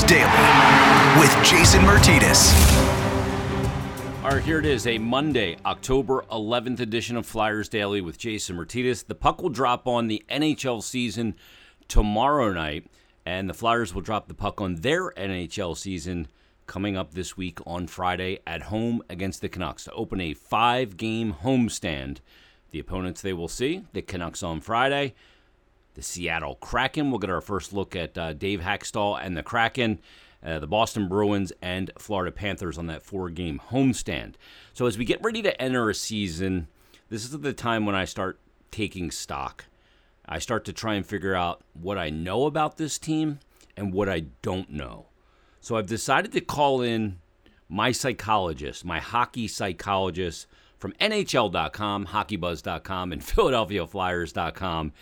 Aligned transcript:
Daily 0.00 0.24
with 1.20 1.30
Jason 1.44 1.82
Myrtetus. 1.82 2.54
All 4.24 4.30
right, 4.30 4.42
here 4.42 4.58
it 4.58 4.64
is, 4.64 4.86
a 4.86 4.96
Monday, 4.96 5.58
October 5.66 6.24
11th 6.32 6.80
edition 6.80 7.18
of 7.18 7.26
Flyers 7.26 7.68
Daily 7.68 8.00
with 8.00 8.16
Jason 8.16 8.56
Myrtetus. 8.56 9.06
The 9.06 9.14
puck 9.14 9.42
will 9.42 9.50
drop 9.50 9.86
on 9.86 10.08
the 10.08 10.24
NHL 10.30 10.82
season 10.82 11.34
tomorrow 11.88 12.52
night, 12.52 12.86
and 13.26 13.50
the 13.50 13.54
Flyers 13.54 13.94
will 13.94 14.00
drop 14.00 14.28
the 14.28 14.34
puck 14.34 14.62
on 14.62 14.76
their 14.76 15.10
NHL 15.10 15.76
season 15.76 16.26
coming 16.66 16.96
up 16.96 17.12
this 17.12 17.36
week 17.36 17.58
on 17.66 17.86
Friday 17.86 18.38
at 18.46 18.62
home 18.62 19.02
against 19.10 19.42
the 19.42 19.48
Canucks 19.50 19.84
to 19.84 19.92
open 19.92 20.22
a 20.22 20.32
five 20.32 20.96
game 20.96 21.34
homestand. 21.42 22.20
The 22.70 22.78
opponents 22.78 23.20
they 23.20 23.34
will 23.34 23.48
see 23.48 23.84
the 23.92 24.00
Canucks 24.00 24.42
on 24.42 24.62
Friday, 24.62 25.12
the 25.94 26.02
Seattle 26.02 26.56
Kraken. 26.56 27.10
We'll 27.10 27.18
get 27.18 27.30
our 27.30 27.40
first 27.40 27.72
look 27.72 27.94
at 27.96 28.16
uh, 28.16 28.32
Dave 28.32 28.60
Hakstol 28.60 29.18
and 29.22 29.36
the 29.36 29.42
Kraken. 29.42 30.00
Uh, 30.44 30.58
the 30.58 30.66
Boston 30.66 31.08
Bruins 31.08 31.52
and 31.62 31.92
Florida 31.98 32.32
Panthers 32.32 32.76
on 32.76 32.88
that 32.88 33.04
four 33.04 33.30
game 33.30 33.60
homestand. 33.70 34.34
So, 34.72 34.86
as 34.86 34.98
we 34.98 35.04
get 35.04 35.22
ready 35.22 35.40
to 35.42 35.62
enter 35.62 35.88
a 35.88 35.94
season, 35.94 36.66
this 37.10 37.22
is 37.22 37.30
the 37.30 37.52
time 37.52 37.86
when 37.86 37.94
I 37.94 38.04
start 38.04 38.40
taking 38.72 39.12
stock. 39.12 39.66
I 40.26 40.40
start 40.40 40.64
to 40.64 40.72
try 40.72 40.94
and 40.94 41.06
figure 41.06 41.34
out 41.34 41.62
what 41.74 41.96
I 41.96 42.10
know 42.10 42.46
about 42.46 42.76
this 42.76 42.98
team 42.98 43.38
and 43.76 43.92
what 43.92 44.08
I 44.08 44.24
don't 44.40 44.70
know. 44.70 45.06
So 45.60 45.76
I've 45.76 45.86
decided 45.86 46.32
to 46.32 46.40
call 46.40 46.82
in 46.82 47.18
my 47.68 47.92
psychologist, 47.92 48.84
my 48.84 48.98
hockey 48.98 49.46
psychologist 49.46 50.46
from 50.78 50.92
NHL.com, 50.94 52.06
HockeyBuzz.com, 52.06 53.12
and 53.12 53.22
PhiladelphiaFlyers.com. 53.22 54.92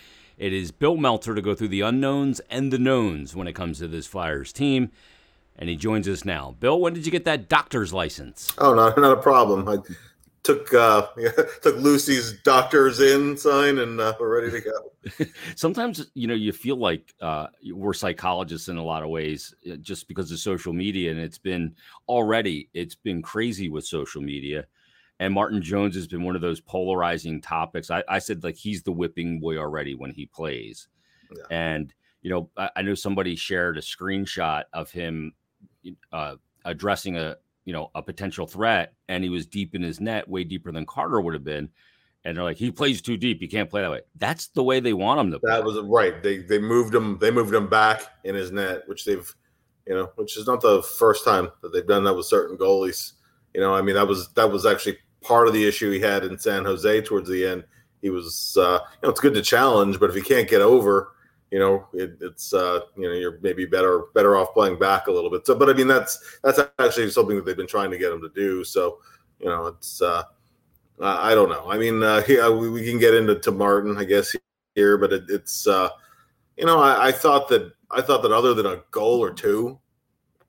It 0.40 0.54
is 0.54 0.70
Bill 0.70 0.96
Meltzer 0.96 1.34
to 1.34 1.42
go 1.42 1.54
through 1.54 1.68
the 1.68 1.82
unknowns 1.82 2.40
and 2.48 2.72
the 2.72 2.78
knowns 2.78 3.36
when 3.36 3.46
it 3.46 3.52
comes 3.52 3.78
to 3.80 3.86
this 3.86 4.06
Flyers 4.06 4.54
team. 4.54 4.90
And 5.54 5.68
he 5.68 5.76
joins 5.76 6.08
us 6.08 6.24
now. 6.24 6.56
Bill, 6.58 6.80
when 6.80 6.94
did 6.94 7.04
you 7.04 7.12
get 7.12 7.26
that 7.26 7.50
doctor's 7.50 7.92
license? 7.92 8.50
Oh, 8.56 8.72
no, 8.72 8.88
not 8.96 9.18
a 9.18 9.20
problem. 9.20 9.68
I 9.68 9.76
took 10.42 10.72
uh, 10.72 11.08
took 11.62 11.76
Lucy's 11.76 12.40
doctor's 12.42 13.00
in 13.00 13.36
sign, 13.36 13.76
and 13.76 14.00
uh, 14.00 14.14
we're 14.18 14.40
ready 14.40 14.50
to 14.50 14.60
go. 14.62 15.26
Sometimes 15.56 16.06
you 16.14 16.26
know 16.26 16.32
you 16.32 16.54
feel 16.54 16.76
like 16.76 17.12
uh, 17.20 17.48
we're 17.74 17.92
psychologists 17.92 18.68
in 18.68 18.78
a 18.78 18.82
lot 18.82 19.02
of 19.02 19.10
ways, 19.10 19.54
uh, 19.70 19.76
just 19.76 20.08
because 20.08 20.32
of 20.32 20.38
social 20.38 20.72
media, 20.72 21.10
and 21.10 21.20
it's 21.20 21.36
been 21.36 21.74
already 22.08 22.70
it's 22.72 22.94
been 22.94 23.20
crazy 23.20 23.68
with 23.68 23.84
social 23.84 24.22
media. 24.22 24.64
And 25.20 25.32
Martin 25.32 25.62
Jones 25.62 25.94
has 25.94 26.08
been 26.08 26.24
one 26.24 26.34
of 26.34 26.42
those 26.42 26.60
polarizing 26.60 27.40
topics. 27.40 27.90
I, 27.90 28.02
I 28.08 28.18
said 28.18 28.42
like 28.42 28.56
he's 28.56 28.82
the 28.82 28.90
whipping 28.90 29.38
boy 29.38 29.58
already 29.58 29.94
when 29.94 30.10
he 30.10 30.26
plays, 30.26 30.88
yeah. 31.30 31.44
and 31.50 31.94
you 32.22 32.30
know 32.30 32.50
I, 32.56 32.70
I 32.76 32.82
know 32.82 32.94
somebody 32.94 33.36
shared 33.36 33.78
a 33.78 33.82
screenshot 33.82 34.64
of 34.72 34.90
him 34.90 35.34
uh, 36.12 36.36
addressing 36.64 37.16
a 37.16 37.36
you 37.64 37.72
know, 37.72 37.90
a 37.94 38.02
potential 38.02 38.48
threat 38.48 38.94
and 39.08 39.22
he 39.22 39.30
was 39.30 39.46
deep 39.46 39.74
in 39.74 39.82
his 39.82 40.00
net, 40.00 40.28
way 40.28 40.44
deeper 40.44 40.72
than 40.72 40.86
Carter 40.86 41.20
would 41.20 41.34
have 41.34 41.44
been. 41.44 41.68
And 42.24 42.36
they're 42.36 42.44
like, 42.44 42.56
he 42.56 42.72
plays 42.72 43.00
too 43.00 43.16
deep. 43.16 43.40
He 43.40 43.46
can't 43.46 43.70
play 43.70 43.82
that 43.82 43.90
way. 43.90 44.00
That's 44.16 44.48
the 44.48 44.62
way 44.64 44.80
they 44.80 44.92
want 44.92 45.20
him 45.20 45.30
to 45.30 45.38
play. 45.38 45.52
That 45.52 45.64
was 45.64 45.78
right. 45.80 46.20
They 46.22 46.38
they 46.38 46.58
moved 46.58 46.94
him. 46.94 47.16
They 47.18 47.30
moved 47.30 47.54
him 47.54 47.68
back 47.68 48.02
in 48.24 48.34
his 48.34 48.50
net, 48.50 48.82
which 48.86 49.04
they've, 49.04 49.34
you 49.86 49.94
know, 49.94 50.10
which 50.16 50.36
is 50.36 50.46
not 50.48 50.60
the 50.60 50.82
first 50.82 51.24
time 51.24 51.48
that 51.62 51.72
they've 51.72 51.86
done 51.86 52.04
that 52.04 52.14
with 52.14 52.26
certain 52.26 52.58
goalies. 52.58 53.12
You 53.54 53.60
know, 53.60 53.72
I 53.72 53.80
mean, 53.80 53.94
that 53.94 54.06
was 54.06 54.28
that 54.34 54.50
was 54.50 54.66
actually 54.66 54.98
part 55.22 55.48
of 55.48 55.54
the 55.54 55.66
issue 55.66 55.90
he 55.90 56.00
had 56.00 56.24
in 56.24 56.38
San 56.38 56.64
Jose 56.64 57.02
towards 57.02 57.28
the 57.28 57.46
end. 57.46 57.64
He 58.02 58.10
was, 58.10 58.56
uh, 58.58 58.80
you 58.82 59.06
know, 59.06 59.10
it's 59.10 59.20
good 59.20 59.34
to 59.34 59.42
challenge, 59.42 60.00
but 60.00 60.10
if 60.10 60.16
you 60.16 60.22
can't 60.22 60.48
get 60.48 60.62
over, 60.62 61.12
you 61.50 61.58
know, 61.58 61.86
it, 61.92 62.16
it's 62.20 62.54
uh, 62.54 62.80
you 62.96 63.08
know 63.08 63.14
you're 63.14 63.38
maybe 63.42 63.66
better 63.66 64.04
better 64.14 64.36
off 64.36 64.54
playing 64.54 64.78
back 64.78 65.08
a 65.08 65.12
little 65.12 65.30
bit. 65.30 65.46
So, 65.46 65.54
but 65.54 65.68
I 65.68 65.72
mean 65.72 65.88
that's 65.88 66.38
that's 66.42 66.60
actually 66.78 67.10
something 67.10 67.36
that 67.36 67.44
they've 67.44 67.56
been 67.56 67.66
trying 67.66 67.90
to 67.90 67.98
get 67.98 68.12
him 68.12 68.20
to 68.20 68.30
do. 68.30 68.62
So, 68.62 68.98
you 69.40 69.46
know, 69.46 69.66
it's 69.66 70.00
uh, 70.00 70.22
I 71.00 71.34
don't 71.34 71.48
know. 71.48 71.70
I 71.70 71.76
mean, 71.76 72.02
uh, 72.02 72.22
yeah, 72.28 72.48
we, 72.48 72.70
we 72.70 72.88
can 72.88 72.98
get 72.98 73.14
into 73.14 73.38
to 73.40 73.50
Martin, 73.50 73.96
I 73.96 74.04
guess 74.04 74.34
here, 74.74 74.96
but 74.96 75.12
it, 75.12 75.24
it's 75.28 75.66
uh, 75.66 75.88
you 76.56 76.66
know, 76.66 76.78
I, 76.78 77.08
I 77.08 77.12
thought 77.12 77.48
that 77.48 77.72
I 77.90 78.00
thought 78.00 78.22
that 78.22 78.32
other 78.32 78.54
than 78.54 78.66
a 78.66 78.82
goal 78.90 79.22
or 79.22 79.32
two, 79.32 79.78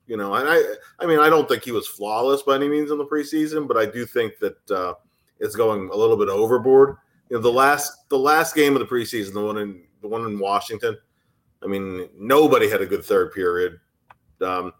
you 0.06 0.16
know, 0.16 0.34
and 0.34 0.48
I 0.48 0.60
I 0.98 1.06
mean 1.06 1.18
I 1.18 1.30
don't 1.30 1.48
think 1.48 1.64
he 1.64 1.72
was 1.72 1.88
flawless 1.88 2.42
by 2.42 2.56
any 2.56 2.68
means 2.68 2.90
in 2.90 2.98
the 2.98 3.06
preseason, 3.06 3.66
but 3.68 3.76
I 3.76 3.86
do 3.86 4.04
think 4.04 4.38
that 4.38 4.70
uh, 4.70 4.94
it's 5.38 5.56
going 5.56 5.88
a 5.90 5.96
little 5.96 6.16
bit 6.16 6.28
overboard. 6.28 6.96
You 7.28 7.36
know, 7.36 7.42
the 7.42 7.52
last 7.52 8.08
the 8.08 8.18
last 8.18 8.54
game 8.54 8.74
of 8.74 8.80
the 8.80 8.94
preseason, 8.94 9.34
the 9.34 9.44
one 9.44 9.58
in 9.58 9.82
the 10.00 10.08
one 10.08 10.24
in 10.26 10.38
Washington. 10.38 10.96
I 11.62 11.66
mean, 11.66 12.08
nobody 12.18 12.68
had 12.68 12.80
a 12.80 12.86
good 12.86 13.04
third 13.04 13.32
period. 13.32 13.78
Um, 14.40 14.72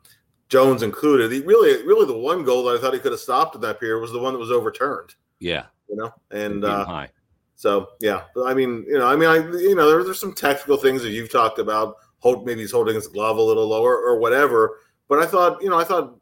Jones 0.49 0.83
included. 0.83 1.33
He 1.33 1.41
really, 1.41 1.87
really, 1.87 2.06
the 2.06 2.19
one 2.19 2.44
goal 2.44 2.65
that 2.65 2.77
I 2.77 2.81
thought 2.81 2.93
he 2.93 3.00
could 3.00 3.12
have 3.12 3.21
stopped 3.21 3.54
in 3.54 3.60
that 3.62 3.81
period 3.81 4.00
was 4.00 4.12
the 4.12 4.19
one 4.19 4.34
that 4.34 4.39
was 4.39 4.50
overturned. 4.50 5.15
Yeah, 5.39 5.66
you 5.89 5.97
know, 5.97 6.12
and 6.31 6.65
uh, 6.65 7.06
so 7.54 7.91
yeah. 8.00 8.25
I 8.44 8.53
mean, 8.53 8.84
you 8.87 8.99
know, 8.99 9.06
I 9.06 9.16
mean, 9.16 9.28
I 9.28 9.37
you 9.37 9.75
know, 9.75 9.89
there, 9.89 10.04
there's 10.04 10.21
some 10.21 10.34
technical 10.34 10.77
things 10.77 11.03
that 11.03 11.10
you've 11.10 11.33
talked 11.33 11.59
about. 11.59 11.97
Hold 12.19 12.44
maybe 12.44 12.60
he's 12.60 12.72
holding 12.72 12.94
his 12.94 13.06
glove 13.06 13.39
a 13.39 13.43
little 13.43 13.66
lower 13.66 13.97
or 13.97 14.19
whatever. 14.19 14.78
But 15.12 15.20
I 15.20 15.26
thought, 15.26 15.62
you 15.62 15.68
know, 15.68 15.78
I 15.78 15.84
thought 15.84 16.18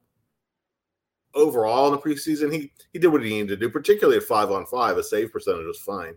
overall 1.33 1.87
in 1.87 1.93
the 1.93 1.99
preseason 1.99 2.53
he 2.53 2.73
he 2.93 2.99
did 2.99 3.07
what 3.07 3.23
he 3.23 3.31
needed 3.31 3.51
to 3.51 3.57
do, 3.57 3.71
particularly 3.71 4.17
at 4.17 4.25
five 4.25 4.51
on 4.51 4.67
five. 4.67 4.97
A 4.97 5.05
save 5.05 5.31
percentage 5.31 5.65
was 5.65 5.79
fine. 5.79 6.15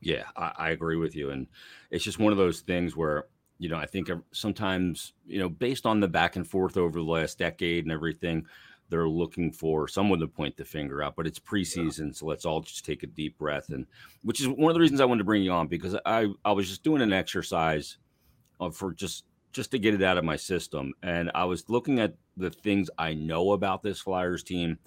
Yeah, 0.00 0.22
I, 0.34 0.52
I, 0.56 0.70
agree 0.70 0.96
with 0.96 1.14
you, 1.14 1.28
and 1.28 1.46
it's 1.90 2.02
just 2.02 2.18
one 2.18 2.32
of 2.32 2.38
those 2.38 2.60
things 2.60 2.96
where 2.96 3.26
you 3.58 3.68
know 3.68 3.76
I 3.76 3.84
think 3.84 4.08
sometimes 4.32 5.12
you 5.26 5.38
know 5.38 5.50
based 5.50 5.84
on 5.84 6.00
the 6.00 6.08
back 6.08 6.36
and 6.36 6.48
forth 6.48 6.78
over 6.78 6.98
the 6.98 7.04
last 7.04 7.38
decade 7.38 7.84
and 7.84 7.92
everything, 7.92 8.46
they're 8.88 9.06
looking 9.06 9.52
for 9.52 9.86
someone 9.86 10.18
to 10.20 10.26
point 10.26 10.56
the 10.56 10.64
finger 10.64 11.02
out. 11.02 11.16
But 11.16 11.26
it's 11.26 11.38
preseason, 11.38 12.06
yeah. 12.06 12.12
so 12.14 12.24
let's 12.24 12.46
all 12.46 12.62
just 12.62 12.86
take 12.86 13.02
a 13.02 13.06
deep 13.06 13.36
breath, 13.36 13.68
and 13.68 13.84
which 14.22 14.40
is 14.40 14.48
one 14.48 14.70
of 14.70 14.74
the 14.74 14.80
reasons 14.80 15.02
I 15.02 15.04
wanted 15.04 15.18
to 15.18 15.24
bring 15.24 15.42
you 15.42 15.52
on 15.52 15.66
because 15.66 15.94
I 16.06 16.28
I 16.42 16.52
was 16.52 16.70
just 16.70 16.84
doing 16.84 17.02
an 17.02 17.12
exercise 17.12 17.98
uh, 18.60 18.70
for 18.70 18.94
just 18.94 19.24
just 19.54 19.70
to 19.70 19.78
get 19.78 19.94
it 19.94 20.02
out 20.02 20.18
of 20.18 20.24
my 20.24 20.36
system, 20.36 20.92
and 21.02 21.30
I 21.34 21.44
was 21.44 21.70
looking 21.70 22.00
at 22.00 22.14
the 22.36 22.50
things 22.50 22.90
I 22.98 23.14
know 23.14 23.52
about 23.52 23.82
this 23.82 24.00
Flyers 24.00 24.42
team 24.42 24.78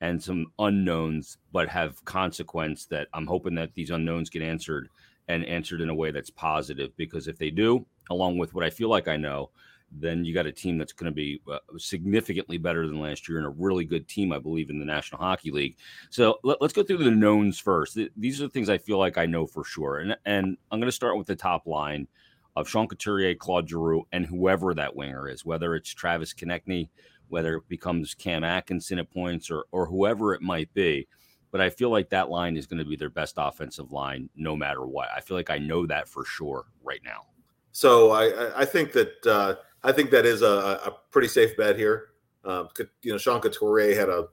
and 0.00 0.20
some 0.20 0.46
unknowns, 0.58 1.36
but 1.52 1.68
have 1.68 2.04
consequence 2.04 2.86
that 2.86 3.08
I'm 3.12 3.26
hoping 3.26 3.54
that 3.56 3.74
these 3.74 3.90
unknowns 3.90 4.30
get 4.30 4.42
answered 4.42 4.88
and 5.28 5.44
answered 5.44 5.80
in 5.80 5.90
a 5.90 5.94
way 5.94 6.10
that's 6.10 6.30
positive. 6.30 6.96
Because 6.96 7.28
if 7.28 7.38
they 7.38 7.50
do, 7.50 7.86
along 8.10 8.38
with 8.38 8.54
what 8.54 8.64
I 8.64 8.70
feel 8.70 8.88
like 8.88 9.08
I 9.08 9.16
know, 9.16 9.50
then 9.92 10.24
you 10.24 10.34
got 10.34 10.46
a 10.46 10.52
team 10.52 10.78
that's 10.78 10.92
going 10.92 11.10
to 11.10 11.14
be 11.14 11.40
uh, 11.50 11.58
significantly 11.76 12.58
better 12.58 12.86
than 12.86 13.00
last 13.00 13.28
year 13.28 13.38
and 13.38 13.46
a 13.46 13.50
really 13.50 13.84
good 13.84 14.08
team, 14.08 14.32
I 14.32 14.38
believe, 14.38 14.70
in 14.70 14.78
the 14.78 14.84
National 14.84 15.20
Hockey 15.20 15.50
League. 15.50 15.76
So 16.10 16.38
let, 16.42 16.60
us 16.60 16.72
go 16.72 16.82
through 16.82 16.98
the 16.98 17.10
knowns 17.10 17.58
first. 17.58 17.98
These 18.16 18.40
are 18.40 18.44
the 18.44 18.50
things 18.50 18.68
I 18.68 18.78
feel 18.78 18.98
like 18.98 19.18
I 19.18 19.26
know 19.26 19.46
for 19.46 19.64
sure. 19.64 19.98
And, 19.98 20.16
and 20.24 20.56
I'm 20.70 20.80
going 20.80 20.88
to 20.88 20.92
start 20.92 21.16
with 21.16 21.26
the 21.26 21.36
top 21.36 21.66
line 21.66 22.08
of 22.56 22.68
Sean 22.68 22.88
Couturier, 22.88 23.34
Claude 23.34 23.68
Giroux, 23.68 24.06
and 24.12 24.24
whoever 24.24 24.74
that 24.74 24.94
winger 24.94 25.28
is, 25.28 25.44
whether 25.44 25.74
it's 25.74 25.90
Travis 25.90 26.32
Konecny, 26.32 26.88
whether 27.28 27.56
it 27.56 27.68
becomes 27.68 28.14
Cam 28.14 28.44
Atkinson 28.44 28.98
at 28.98 29.10
points 29.10 29.50
or 29.50 29.64
or 29.72 29.86
whoever 29.86 30.34
it 30.34 30.42
might 30.42 30.72
be. 30.74 31.08
But 31.50 31.60
I 31.60 31.70
feel 31.70 31.90
like 31.90 32.10
that 32.10 32.30
line 32.30 32.56
is 32.56 32.66
going 32.66 32.78
to 32.78 32.84
be 32.84 32.96
their 32.96 33.10
best 33.10 33.34
offensive 33.38 33.92
line 33.92 34.28
no 34.34 34.56
matter 34.56 34.86
what. 34.86 35.08
I 35.16 35.20
feel 35.20 35.36
like 35.36 35.50
I 35.50 35.58
know 35.58 35.86
that 35.86 36.08
for 36.08 36.24
sure 36.24 36.64
right 36.82 37.00
now. 37.04 37.26
So 37.70 38.10
I, 38.10 38.60
I 38.60 38.64
think 38.64 38.92
that 38.92 39.26
uh, 39.26 39.54
I 39.82 39.92
think 39.92 40.10
that 40.10 40.26
is 40.26 40.42
a, 40.42 40.80
a 40.84 40.96
pretty 41.10 41.28
safe 41.28 41.56
bet 41.56 41.76
here. 41.76 42.10
Uh, 42.44 42.64
you 43.02 43.12
know, 43.12 43.18
Sean 43.18 43.40
Couturier 43.40 43.94
had 43.94 44.08
a 44.08 44.26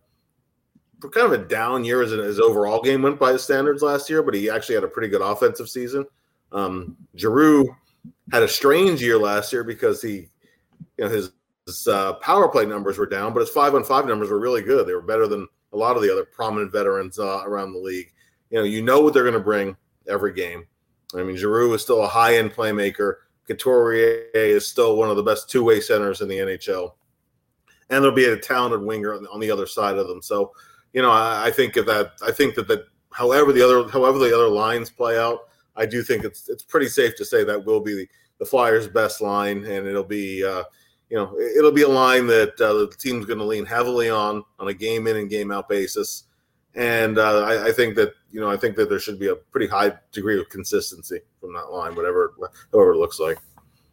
kind 1.10 1.26
of 1.26 1.32
a 1.32 1.46
down 1.46 1.84
year 1.84 2.02
as 2.02 2.12
his 2.12 2.40
overall 2.40 2.82
game 2.82 3.02
went 3.02 3.20
by 3.20 3.32
his 3.32 3.44
standards 3.44 3.82
last 3.82 4.10
year, 4.10 4.22
but 4.22 4.34
he 4.34 4.50
actually 4.50 4.76
had 4.76 4.84
a 4.84 4.88
pretty 4.88 5.08
good 5.08 5.22
offensive 5.22 5.70
season. 5.70 6.06
Um, 6.52 6.98
Giroux 7.16 7.76
had 8.32 8.44
a 8.44 8.48
strange 8.48 9.02
year 9.02 9.18
last 9.18 9.52
year 9.52 9.64
because 9.64 10.02
he, 10.02 10.28
you 10.98 11.06
know, 11.06 11.10
his 11.10 11.32
his 11.66 11.88
uh, 11.88 12.14
power 12.14 12.48
play 12.48 12.66
numbers 12.66 12.98
were 12.98 13.06
down, 13.06 13.34
but 13.34 13.42
his 13.42 13.50
five 13.50 13.76
on 13.76 13.84
five 13.84 14.08
numbers 14.08 14.30
were 14.30 14.40
really 14.40 14.62
good. 14.62 14.88
They 14.88 14.94
were 14.94 15.02
better 15.02 15.28
than 15.28 15.48
a 15.74 15.78
lot 15.78 15.96
of 15.96 16.02
the 16.02 16.12
other 16.12 16.26
prominent 16.26 16.72
veterans 16.72 17.20
uh, 17.20 17.44
around 17.46 17.74
the 17.74 17.80
league. 17.80 18.12
You 18.50 18.60
know, 18.60 18.64
you 18.64 18.82
know 18.82 19.02
what 19.02 19.14
they're 19.14 19.24
going 19.24 19.34
to 19.34 19.40
bring 19.40 19.76
every 20.08 20.34
game. 20.34 20.66
I 21.16 21.24
mean, 21.24 21.38
Giroux 21.38 21.74
is 21.74 21.82
still 21.82 22.04
a 22.04 22.08
high 22.08 22.38
end 22.38 22.52
playmaker. 22.52 23.16
Couturier 23.48 24.26
is 24.34 24.68
still 24.68 24.96
one 24.96 25.10
of 25.10 25.18
the 25.18 25.24
best 25.24 25.50
two 25.50 25.64
way 25.64 25.80
centers 25.80 26.22
in 26.22 26.28
the 26.28 26.38
NHL, 26.38 26.94
and 27.90 28.04
there'll 28.04 28.16
be 28.16 28.26
a 28.26 28.38
talented 28.38 28.82
winger 28.82 29.14
on 29.14 29.40
the 29.40 29.52
other 29.52 29.68
side 29.68 29.98
of 29.98 30.08
them. 30.08 30.22
So, 30.22 30.52
you 30.94 31.02
know, 31.02 31.12
I, 31.12 31.48
I 31.48 31.52
think 31.52 31.74
that 31.74 32.12
I 32.26 32.32
think 32.32 32.56
that 32.56 32.68
that 32.68 32.86
however 33.12 33.52
the 33.52 33.62
other 33.62 33.90
however 33.90 34.20
the 34.20 34.34
other 34.34 34.48
lines 34.48 34.90
play 34.90 35.18
out, 35.20 35.50
I 35.76 35.86
do 35.86 36.04
think 36.04 36.24
it's 36.24 36.50
it's 36.50 36.64
pretty 36.64 36.88
safe 36.88 37.16
to 37.16 37.26
say 37.26 37.44
that 37.44 37.66
will 37.66 37.80
be 37.80 37.96
the, 37.96 38.10
the 38.40 38.46
Flyers' 38.46 38.88
best 38.88 39.22
line, 39.22 39.66
and 39.66 39.88
it'll 39.88 40.04
be. 40.04 40.44
Uh, 40.44 40.64
you 41.10 41.18
know, 41.18 41.38
it'll 41.38 41.74
be 41.74 41.82
a 41.82 41.90
line 41.90 42.26
that 42.28 42.54
uh, 42.62 42.72
the 42.72 42.88
team's 42.98 43.26
going 43.26 43.38
to 43.38 43.44
lean 43.44 43.66
heavily 43.66 44.10
on 44.10 44.46
on 44.60 44.70
a 44.70 44.74
game 44.74 45.08
in 45.08 45.18
and 45.18 45.30
game 45.30 45.52
out 45.52 45.68
basis. 45.68 46.24
And 46.74 47.18
uh, 47.18 47.42
I, 47.42 47.68
I, 47.68 47.72
think 47.74 47.96
that 47.96 48.14
you 48.32 48.40
know, 48.40 48.50
I 48.50 48.56
think 48.56 48.78
that 48.78 48.90
there 48.90 49.00
should 49.00 49.20
be 49.20 49.28
a 49.28 49.36
pretty 49.36 49.68
high 49.68 49.92
degree 50.14 50.40
of 50.40 50.48
consistency 50.48 51.20
from 51.42 51.54
that 51.54 51.66
line, 51.66 51.96
whatever, 51.96 52.34
whatever 52.38 52.94
it 52.94 52.98
looks 52.98 53.20
like. 53.20 53.38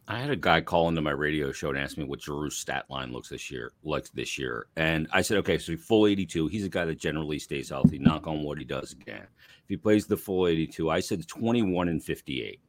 I 0.09 0.17
had 0.17 0.31
a 0.31 0.35
guy 0.35 0.59
call 0.61 0.89
into 0.89 1.01
my 1.01 1.11
radio 1.11 1.51
show 1.51 1.69
and 1.69 1.77
ask 1.77 1.95
me 1.95 2.03
what 2.03 2.21
Giroux's 2.21 2.57
stat 2.57 2.85
line 2.89 3.13
looks 3.13 3.29
this 3.29 3.51
year, 3.51 3.73
like 3.83 4.11
this 4.11 4.39
year, 4.39 4.65
and 4.75 5.07
I 5.11 5.21
said, 5.21 5.37
okay, 5.37 5.59
so 5.59 5.77
full 5.77 6.07
82. 6.07 6.47
He's 6.47 6.65
a 6.65 6.69
guy 6.69 6.83
that 6.85 6.97
generally 6.97 7.37
stays 7.37 7.69
healthy. 7.69 7.99
Knock 7.99 8.25
on 8.25 8.41
what 8.41 8.57
he 8.57 8.65
does 8.65 8.91
again. 8.91 9.27
If 9.37 9.69
he 9.69 9.77
plays 9.77 10.07
the 10.07 10.17
full 10.17 10.47
82, 10.47 10.89
I 10.89 10.99
said 10.99 11.27
21 11.27 11.89
and 11.89 12.03
58, 12.03 12.59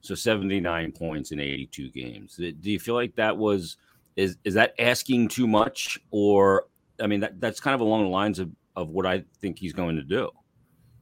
so 0.00 0.14
79 0.14 0.92
points 0.92 1.30
in 1.30 1.40
82 1.40 1.90
games. 1.90 2.36
Do 2.36 2.54
you 2.62 2.80
feel 2.80 2.94
like 2.94 3.14
that 3.16 3.36
was 3.36 3.76
is 4.16 4.38
is 4.44 4.54
that 4.54 4.74
asking 4.78 5.28
too 5.28 5.46
much, 5.46 5.98
or 6.10 6.68
I 7.02 7.06
mean 7.06 7.20
that 7.20 7.38
that's 7.38 7.60
kind 7.60 7.74
of 7.74 7.82
along 7.82 8.04
the 8.04 8.08
lines 8.08 8.38
of 8.38 8.50
of 8.76 8.88
what 8.88 9.04
I 9.04 9.24
think 9.42 9.58
he's 9.58 9.74
going 9.74 9.96
to 9.96 10.02
do. 10.02 10.30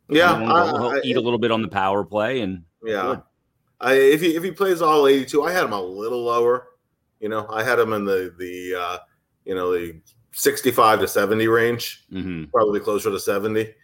Yeah, 0.09 0.33
I, 0.33 0.67
he'll 0.67 0.88
I, 0.88 1.00
eat 1.05 1.17
a 1.17 1.21
little 1.21 1.38
bit 1.38 1.53
on 1.53 1.62
the 1.62 1.69
power 1.69 2.03
play 2.05 2.41
and 2.41 2.65
yeah. 2.85 3.03
Good. 3.03 3.23
I, 3.81 3.94
if 3.94 4.20
he 4.20 4.37
if 4.37 4.43
he 4.43 4.50
plays 4.50 4.82
all 4.82 5.06
82, 5.06 5.43
I 5.43 5.52
had 5.52 5.64
him 5.64 5.73
a 5.73 5.81
little 5.81 6.25
lower. 6.25 6.69
You 7.20 7.28
know, 7.28 7.46
I 7.50 7.62
had 7.62 7.78
him 7.78 7.93
in 7.93 8.05
the 8.05 8.34
the 8.38 8.75
uh, 8.75 8.99
you 9.44 9.55
know 9.55 9.73
the 9.73 10.00
65 10.32 11.00
to 11.00 11.08
70 11.08 11.49
range, 11.49 12.05
mm-hmm. 12.12 12.44
probably 12.44 12.81
closer 12.81 13.11
to 13.11 13.19
70. 13.19 13.75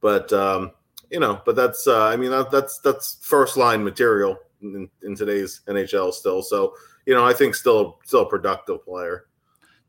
But 0.00 0.32
um, 0.32 0.72
you 1.10 1.20
know, 1.20 1.40
but 1.44 1.56
that's 1.56 1.86
uh, 1.86 2.06
I 2.06 2.16
mean 2.16 2.30
that, 2.30 2.50
that's 2.50 2.78
that's 2.80 3.18
first 3.22 3.56
line 3.56 3.82
material 3.82 4.38
in, 4.62 4.88
in 5.02 5.14
today's 5.14 5.60
NHL 5.66 6.12
still. 6.12 6.42
So 6.42 6.74
you 7.06 7.14
know, 7.14 7.24
I 7.24 7.32
think 7.32 7.54
still 7.54 7.98
still 8.04 8.22
a 8.22 8.28
productive 8.28 8.84
player. 8.84 9.26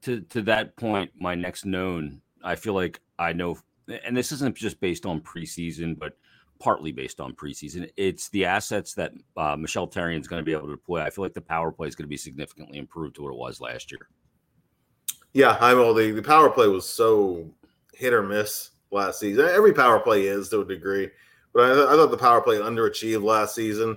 To 0.03 0.21
to 0.21 0.41
that 0.44 0.75
point, 0.77 1.11
my 1.19 1.35
next 1.35 1.65
known, 1.65 2.21
I 2.44 2.56
feel 2.56 2.73
like 2.73 3.01
I 3.17 3.33
know, 3.33 3.57
and 4.06 4.15
this 4.15 4.31
isn't 4.31 4.56
just 4.56 4.79
based 4.79 5.06
on 5.06 5.19
preseason, 5.21 6.00
but 6.00 6.17
partly 6.59 6.91
based 6.91 7.19
on 7.19 7.33
preseason. 7.33 7.89
It's 7.97 8.29
the 8.29 8.45
assets 8.45 8.94
that 8.95 9.13
uh, 9.38 9.56
Michel 9.56 9.88
Therrien 9.88 10.19
is 10.19 10.27
going 10.27 10.41
to 10.41 10.45
be 10.45 10.51
able 10.51 10.67
to 10.67 10.75
deploy. 10.75 11.01
I 11.01 11.09
feel 11.09 11.23
like 11.23 11.33
the 11.33 11.41
power 11.41 11.71
play 11.71 11.88
is 11.88 11.95
going 11.95 12.06
to 12.06 12.09
be 12.09 12.17
significantly 12.17 12.77
improved 12.77 13.15
to 13.15 13.23
what 13.23 13.31
it 13.31 13.38
was 13.38 13.61
last 13.61 13.91
year. 13.91 14.07
Yeah, 15.33 15.57
I 15.61 15.73
know 15.73 15.94
the, 15.94 16.11
the 16.11 16.23
power 16.23 16.50
play 16.50 16.67
was 16.67 16.88
so 16.88 17.50
hit 17.94 18.13
or 18.13 18.23
miss 18.23 18.71
last 18.91 19.19
season. 19.19 19.45
Every 19.45 19.73
power 19.73 20.00
play 20.00 20.23
is 20.23 20.50
to 20.50 20.61
a 20.61 20.65
degree, 20.65 21.09
but 21.53 21.63
I, 21.63 21.94
I 21.94 21.95
thought 21.95 22.11
the 22.11 22.17
power 22.17 22.41
play 22.41 22.57
underachieved 22.57 23.23
last 23.23 23.56
season. 23.56 23.95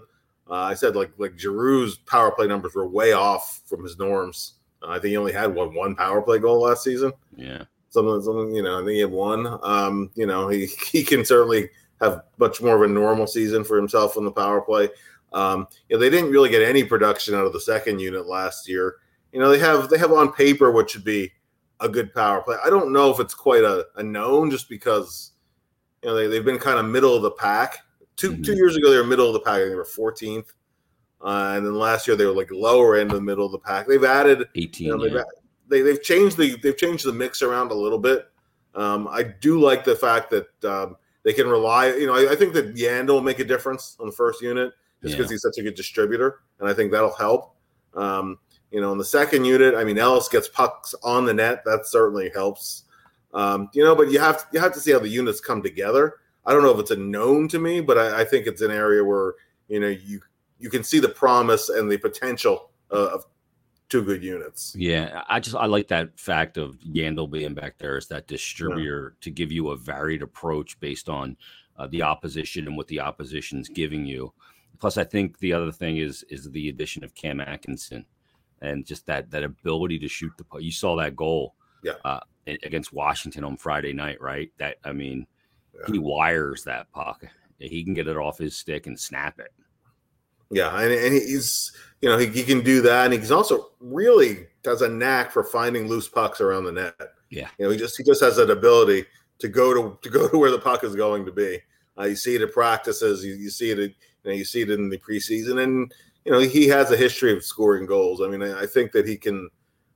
Uh, 0.50 0.54
I 0.54 0.74
said 0.74 0.96
like 0.96 1.12
like 1.18 1.36
Giroux's 1.36 1.96
power 1.98 2.30
play 2.32 2.46
numbers 2.46 2.74
were 2.74 2.86
way 2.86 3.12
off 3.12 3.62
from 3.66 3.82
his 3.82 3.98
norms. 3.98 4.54
Uh, 4.82 4.88
I 4.88 4.94
think 4.94 5.06
he 5.06 5.16
only 5.16 5.32
had 5.32 5.54
one 5.54 5.74
one 5.74 5.94
power 5.94 6.20
play 6.20 6.38
goal 6.38 6.60
last 6.60 6.84
season. 6.84 7.12
Yeah, 7.36 7.64
something 7.88 8.20
something 8.22 8.54
you 8.54 8.62
know. 8.62 8.76
I 8.76 8.80
think 8.80 8.90
he 8.90 9.00
had 9.00 9.10
one. 9.10 9.46
Um, 9.62 10.10
you 10.14 10.26
know, 10.26 10.48
he 10.48 10.66
he 10.92 11.02
can 11.02 11.24
certainly 11.24 11.70
have 12.02 12.22
much 12.38 12.60
more 12.60 12.76
of 12.76 12.82
a 12.82 12.92
normal 12.92 13.26
season 13.26 13.64
for 13.64 13.76
himself 13.76 14.16
on 14.16 14.24
the 14.24 14.32
power 14.32 14.60
play. 14.60 14.88
Um, 15.32 15.66
you 15.88 15.96
know, 15.96 16.00
they 16.00 16.10
didn't 16.10 16.30
really 16.30 16.50
get 16.50 16.62
any 16.62 16.84
production 16.84 17.34
out 17.34 17.46
of 17.46 17.52
the 17.52 17.60
second 17.60 18.00
unit 18.00 18.26
last 18.26 18.68
year. 18.68 18.96
You 19.32 19.40
know, 19.40 19.50
they 19.50 19.58
have 19.58 19.88
they 19.88 19.98
have 19.98 20.12
on 20.12 20.32
paper 20.32 20.70
what 20.70 20.90
should 20.90 21.04
be 21.04 21.32
a 21.80 21.88
good 21.88 22.12
power 22.12 22.42
play. 22.42 22.56
I 22.64 22.70
don't 22.70 22.92
know 22.92 23.10
if 23.10 23.18
it's 23.18 23.34
quite 23.34 23.64
a, 23.64 23.86
a 23.96 24.02
known 24.02 24.50
just 24.50 24.68
because 24.68 25.32
you 26.02 26.10
know 26.10 26.16
they, 26.16 26.26
they've 26.26 26.44
been 26.44 26.58
kind 26.58 26.78
of 26.78 26.86
middle 26.86 27.14
of 27.14 27.22
the 27.22 27.30
pack. 27.30 27.78
2 28.16 28.30
mm-hmm. 28.30 28.42
two 28.42 28.54
years 28.54 28.76
ago 28.76 28.90
they 28.90 28.98
were 28.98 29.04
middle 29.04 29.26
of 29.26 29.32
the 29.32 29.40
pack. 29.40 29.58
They 29.58 29.74
were 29.74 29.84
14th. 29.84 30.52
Uh, 31.24 31.54
and 31.56 31.64
then 31.64 31.74
last 31.74 32.06
year 32.06 32.16
they 32.16 32.26
were 32.26 32.32
like 32.32 32.50
lower 32.50 32.96
end 32.96 33.10
of 33.10 33.16
the 33.16 33.22
middle 33.22 33.46
of 33.46 33.52
the 33.52 33.58
pack. 33.58 33.86
They've 33.86 34.04
added 34.04 34.48
18. 34.56 34.86
You 34.86 34.96
know, 34.96 35.02
they've, 35.02 35.24
they, 35.68 35.80
they've 35.80 36.02
changed 36.02 36.36
the 36.36 36.56
they've 36.62 36.76
changed 36.76 37.06
the 37.06 37.12
mix 37.12 37.42
around 37.42 37.70
a 37.70 37.74
little 37.74 37.98
bit. 37.98 38.26
Um, 38.74 39.08
I 39.08 39.22
do 39.22 39.60
like 39.60 39.84
the 39.84 39.96
fact 39.96 40.30
that 40.30 40.64
um, 40.64 40.96
they 41.24 41.32
can 41.32 41.48
rely. 41.48 41.88
You 41.88 42.06
know, 42.06 42.14
I, 42.14 42.32
I 42.32 42.36
think 42.36 42.52
that 42.54 42.74
Yandle 42.74 43.08
will 43.08 43.22
make 43.22 43.38
a 43.38 43.44
difference 43.44 43.96
on 44.00 44.06
the 44.06 44.12
first 44.12 44.42
unit 44.42 44.72
just 45.02 45.16
because 45.16 45.30
yeah. 45.30 45.34
he's 45.34 45.42
such 45.42 45.58
a 45.58 45.62
good 45.62 45.74
distributor, 45.74 46.40
and 46.60 46.68
I 46.68 46.74
think 46.74 46.92
that'll 46.92 47.14
help. 47.14 47.56
Um, 47.94 48.38
you 48.70 48.80
know, 48.80 48.92
in 48.92 48.98
the 48.98 49.04
second 49.04 49.44
unit, 49.44 49.74
I 49.74 49.84
mean, 49.84 49.98
Ellis 49.98 50.28
gets 50.28 50.48
pucks 50.48 50.94
on 51.02 51.26
the 51.26 51.34
net. 51.34 51.62
That 51.64 51.86
certainly 51.86 52.30
helps. 52.34 52.84
Um, 53.34 53.68
you 53.74 53.84
know, 53.84 53.94
but 53.94 54.10
you 54.10 54.18
have 54.18 54.38
to, 54.38 54.44
you 54.52 54.60
have 54.60 54.72
to 54.74 54.80
see 54.80 54.92
how 54.92 54.98
the 54.98 55.08
units 55.08 55.40
come 55.40 55.62
together. 55.62 56.14
I 56.44 56.52
don't 56.52 56.62
know 56.62 56.70
if 56.70 56.78
it's 56.78 56.90
a 56.90 56.96
known 56.96 57.48
to 57.48 57.58
me, 57.58 57.80
but 57.80 57.98
I, 57.98 58.22
I 58.22 58.24
think 58.24 58.46
it's 58.46 58.62
an 58.62 58.70
area 58.70 59.04
where 59.04 59.34
you 59.68 59.80
know 59.80 59.88
you 59.88 60.20
you 60.58 60.70
can 60.70 60.84
see 60.84 61.00
the 61.00 61.08
promise 61.08 61.68
and 61.68 61.90
the 61.90 61.98
potential 61.98 62.70
uh, 62.90 63.10
of 63.14 63.24
two 63.92 64.02
good 64.02 64.24
units. 64.24 64.74
Yeah, 64.74 65.22
I 65.28 65.38
just 65.38 65.54
I 65.54 65.66
like 65.66 65.88
that 65.88 66.18
fact 66.18 66.56
of 66.56 66.78
Yandle 66.80 67.30
being 67.30 67.52
back 67.52 67.76
there 67.76 67.98
as 67.98 68.08
that 68.08 68.26
distributor 68.26 69.14
yeah. 69.14 69.18
to 69.20 69.30
give 69.30 69.52
you 69.52 69.68
a 69.68 69.76
varied 69.76 70.22
approach 70.22 70.80
based 70.80 71.10
on 71.10 71.36
uh, 71.76 71.86
the 71.88 72.02
opposition 72.02 72.66
and 72.66 72.76
what 72.76 72.88
the 72.88 73.00
opposition's 73.00 73.68
giving 73.68 74.06
you. 74.06 74.32
Plus, 74.80 74.96
I 74.96 75.04
think 75.04 75.38
the 75.38 75.52
other 75.52 75.70
thing 75.70 75.98
is 75.98 76.24
is 76.30 76.50
the 76.50 76.70
addition 76.70 77.04
of 77.04 77.14
Cam 77.14 77.38
Atkinson 77.38 78.06
and 78.62 78.86
just 78.86 79.04
that 79.06 79.30
that 79.30 79.44
ability 79.44 79.98
to 79.98 80.08
shoot 80.08 80.32
the 80.38 80.44
puck. 80.44 80.62
You 80.62 80.72
saw 80.72 80.96
that 80.96 81.14
goal, 81.14 81.54
yeah, 81.84 81.94
uh, 82.04 82.20
against 82.46 82.94
Washington 82.94 83.44
on 83.44 83.58
Friday 83.58 83.92
night, 83.92 84.22
right? 84.22 84.50
That 84.58 84.76
I 84.84 84.92
mean, 84.92 85.26
yeah. 85.74 85.92
he 85.92 85.98
wires 85.98 86.64
that 86.64 86.90
puck. 86.92 87.24
He 87.58 87.84
can 87.84 87.92
get 87.92 88.08
it 88.08 88.16
off 88.16 88.38
his 88.38 88.56
stick 88.56 88.86
and 88.86 88.98
snap 88.98 89.38
it. 89.38 89.52
Yeah, 90.52 90.78
and, 90.78 90.92
and 90.92 91.14
he's 91.14 91.72
you 92.02 92.08
know 92.08 92.18
he, 92.18 92.26
he 92.26 92.44
can 92.44 92.60
do 92.60 92.82
that, 92.82 93.06
and 93.06 93.14
he's 93.14 93.32
also 93.32 93.70
really 93.80 94.46
has 94.64 94.82
a 94.82 94.88
knack 94.88 95.32
for 95.32 95.42
finding 95.42 95.88
loose 95.88 96.08
pucks 96.08 96.40
around 96.40 96.64
the 96.64 96.72
net. 96.72 96.94
Yeah, 97.30 97.48
you 97.58 97.64
know 97.64 97.70
he 97.70 97.78
just 97.78 97.96
he 97.96 98.04
just 98.04 98.22
has 98.22 98.36
that 98.36 98.50
ability 98.50 99.06
to 99.38 99.48
go 99.48 99.72
to 99.74 99.98
to 100.02 100.10
go 100.10 100.28
to 100.30 100.38
where 100.38 100.50
the 100.50 100.58
puck 100.58 100.84
is 100.84 100.94
going 100.94 101.24
to 101.24 101.32
be. 101.32 101.58
Uh, 101.98 102.04
you 102.04 102.16
see 102.16 102.34
it 102.34 102.42
at 102.42 102.52
practices, 102.52 103.22
you, 103.22 103.34
you 103.34 103.50
see 103.50 103.70
it, 103.70 103.78
at, 103.78 103.90
you 103.90 103.94
know, 104.24 104.32
you 104.32 104.44
see 104.44 104.62
it 104.62 104.70
in 104.70 104.88
the 104.88 104.98
preseason, 104.98 105.62
and 105.62 105.92
you 106.24 106.32
know 106.32 106.38
he 106.38 106.68
has 106.68 106.90
a 106.90 106.96
history 106.96 107.32
of 107.32 107.44
scoring 107.44 107.86
goals. 107.86 108.20
I 108.20 108.28
mean, 108.28 108.42
I, 108.42 108.62
I 108.62 108.66
think 108.66 108.92
that 108.92 109.08
he 109.08 109.16
can 109.16 109.48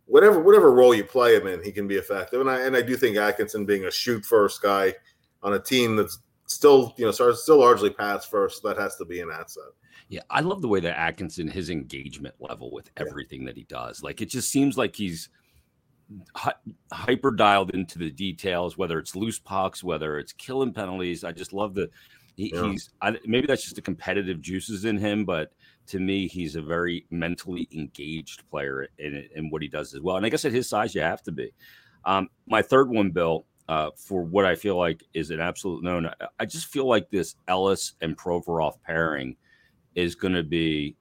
whatever 0.07 0.41
whatever 0.41 0.73
role 0.73 0.95
you 0.95 1.05
play 1.05 1.37
him 1.37 1.47
in, 1.47 1.63
he 1.63 1.73
can 1.73 1.87
be 1.87 1.97
effective. 1.97 2.41
And 2.41 2.51
I 2.51 2.61
and 2.63 2.75
I 2.75 2.83
do 2.83 2.97
think 2.97 3.17
Atkinson 3.17 3.67
being 3.67 3.85
a 3.85 3.91
shoot 3.91 4.25
first 4.25 4.63
guy 4.63 4.95
on 5.43 5.53
a 5.53 5.59
team 5.59 5.97
that's 5.97 6.19
still 6.47 6.95
you 6.97 7.05
know 7.05 7.11
still 7.11 7.59
largely 7.59 7.91
pass 7.91 8.25
first, 8.25 8.63
that 8.63 8.79
has 8.79 8.97
to 8.97 9.05
be 9.05 9.21
an 9.21 9.31
asset. 9.33 9.65
Yeah, 10.09 10.23
I 10.31 10.41
love 10.41 10.63
the 10.63 10.69
way 10.69 10.81
that 10.81 10.99
Atkinson, 10.99 11.49
his 11.49 11.71
engagement 11.71 12.37
level 12.39 12.71
with 12.71 12.91
everything 12.97 13.43
yeah. 13.43 13.47
that 13.49 13.57
he 13.57 13.65
does. 13.65 14.03
Like 14.03 14.21
it 14.21 14.31
just 14.31 14.51
seems 14.51 14.79
like 14.79 14.95
he's 14.95 15.29
hyper 16.93 17.33
dialed 17.33 17.71
into 17.71 17.99
the 17.99 18.11
details, 18.11 18.79
whether 18.79 18.99
it's 18.99 19.17
loose 19.17 19.41
pucks, 19.41 19.83
whether 19.83 20.19
it's 20.19 20.33
killing 20.33 20.73
penalties. 20.73 21.25
I 21.25 21.33
just 21.33 21.53
love 21.53 21.75
the 21.75 21.91
he, 22.37 22.53
yeah. 22.55 22.71
he's 22.71 22.91
I, 23.03 23.19
maybe 23.27 23.47
that's 23.47 23.63
just 23.63 23.77
the 23.77 23.83
competitive 23.83 24.41
juices 24.41 24.85
in 24.85 24.99
him, 24.99 25.25
but 25.25 25.53
to 25.89 25.99
me, 25.99 26.29
he's 26.29 26.57
a 26.57 26.63
very 26.63 27.07
mentally 27.11 27.69
engaged 27.73 28.49
player 28.51 28.89
in, 28.99 29.29
in 29.35 29.51
what 29.51 29.63
he 29.63 29.69
does 29.69 29.95
as 29.95 30.01
well. 30.01 30.17
And 30.17 30.27
I 30.27 30.29
guess 30.29 30.45
at 30.45 30.53
his 30.53 30.69
size, 30.69 30.95
you 30.95 31.01
have 31.01 31.23
to 31.23 31.33
be. 31.33 31.53
Um, 32.05 32.29
my 32.47 32.63
third 32.63 32.91
one, 32.91 33.11
Bill, 33.11 33.47
uh, 33.69 33.91
for 33.97 34.23
what 34.23 34.45
I 34.45 34.55
feel 34.55 34.77
like 34.77 35.03
is 35.15 35.31
an 35.31 35.41
absolute 35.41 35.83
known. 35.83 36.11
I 36.39 36.45
just 36.45 36.67
feel 36.67 36.87
like 36.87 37.11
this 37.11 37.35
Ellis 37.49 37.95
and 38.01 38.17
Provorov 38.17 38.75
pairing 38.83 39.37
is 39.95 40.15
going 40.15 40.35
to 40.35 40.43
be 40.43 40.97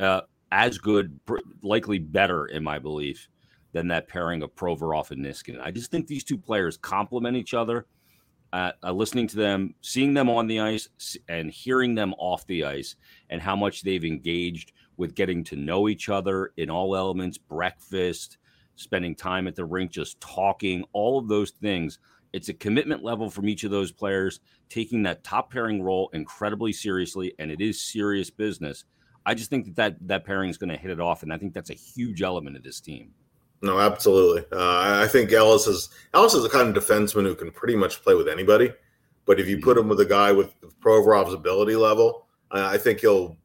uh, 0.00 0.22
as 0.50 0.78
good, 0.78 1.18
likely 1.62 1.98
better, 1.98 2.46
in 2.46 2.64
my 2.64 2.78
belief, 2.78 3.28
than 3.72 3.88
that 3.88 4.08
pairing 4.08 4.42
of 4.42 4.54
Provorov 4.54 5.10
and 5.10 5.24
Niskanen. 5.24 5.60
I 5.62 5.70
just 5.70 5.90
think 5.90 6.06
these 6.06 6.24
two 6.24 6.38
players 6.38 6.76
complement 6.76 7.36
each 7.36 7.54
other. 7.54 7.86
Uh, 8.50 8.72
uh, 8.82 8.90
listening 8.90 9.26
to 9.28 9.36
them, 9.36 9.74
seeing 9.82 10.14
them 10.14 10.30
on 10.30 10.46
the 10.46 10.58
ice, 10.58 10.88
and 11.28 11.50
hearing 11.50 11.94
them 11.94 12.14
off 12.16 12.46
the 12.46 12.64
ice, 12.64 12.96
and 13.28 13.42
how 13.42 13.54
much 13.54 13.82
they've 13.82 14.06
engaged 14.06 14.72
with 14.96 15.14
getting 15.14 15.44
to 15.44 15.54
know 15.54 15.86
each 15.86 16.08
other 16.08 16.52
in 16.56 16.70
all 16.70 16.96
elements 16.96 17.36
breakfast, 17.36 18.37
spending 18.78 19.14
time 19.14 19.46
at 19.46 19.54
the 19.54 19.64
rink, 19.64 19.90
just 19.90 20.20
talking, 20.20 20.84
all 20.92 21.18
of 21.18 21.28
those 21.28 21.50
things 21.50 21.98
it's 22.32 22.48
a 22.48 22.54
commitment 22.54 23.02
level 23.02 23.30
from 23.30 23.48
each 23.48 23.64
of 23.64 23.70
those 23.70 23.92
players, 23.92 24.40
taking 24.68 25.02
that 25.04 25.24
top 25.24 25.50
pairing 25.50 25.82
role 25.82 26.10
incredibly 26.12 26.72
seriously, 26.72 27.34
and 27.38 27.50
it 27.50 27.60
is 27.60 27.80
serious 27.80 28.30
business. 28.30 28.84
I 29.24 29.34
just 29.34 29.50
think 29.50 29.66
that 29.66 29.76
that, 29.76 30.08
that 30.08 30.24
pairing 30.24 30.50
is 30.50 30.58
going 30.58 30.70
to 30.70 30.76
hit 30.76 30.90
it 30.90 31.00
off, 31.00 31.22
and 31.22 31.32
I 31.32 31.38
think 31.38 31.54
that's 31.54 31.70
a 31.70 31.74
huge 31.74 32.22
element 32.22 32.56
of 32.56 32.62
this 32.62 32.80
team. 32.80 33.12
No, 33.60 33.80
absolutely. 33.80 34.44
Uh, 34.52 35.02
I 35.02 35.08
think 35.08 35.32
Ellis 35.32 35.66
is 35.66 35.88
Ellis 36.14 36.34
is 36.34 36.44
a 36.44 36.48
kind 36.48 36.76
of 36.76 36.82
defenseman 36.82 37.24
who 37.24 37.34
can 37.34 37.50
pretty 37.50 37.74
much 37.74 38.02
play 38.02 38.14
with 38.14 38.28
anybody. 38.28 38.72
But 39.24 39.40
if 39.40 39.48
you 39.48 39.58
put 39.60 39.76
mm-hmm. 39.76 39.80
him 39.80 39.88
with 39.88 40.00
a 40.00 40.06
guy 40.06 40.30
with 40.30 40.54
Provorov's 40.80 41.34
ability 41.34 41.74
level, 41.74 42.26
I 42.52 42.78
think 42.78 43.00
he'll 43.00 43.36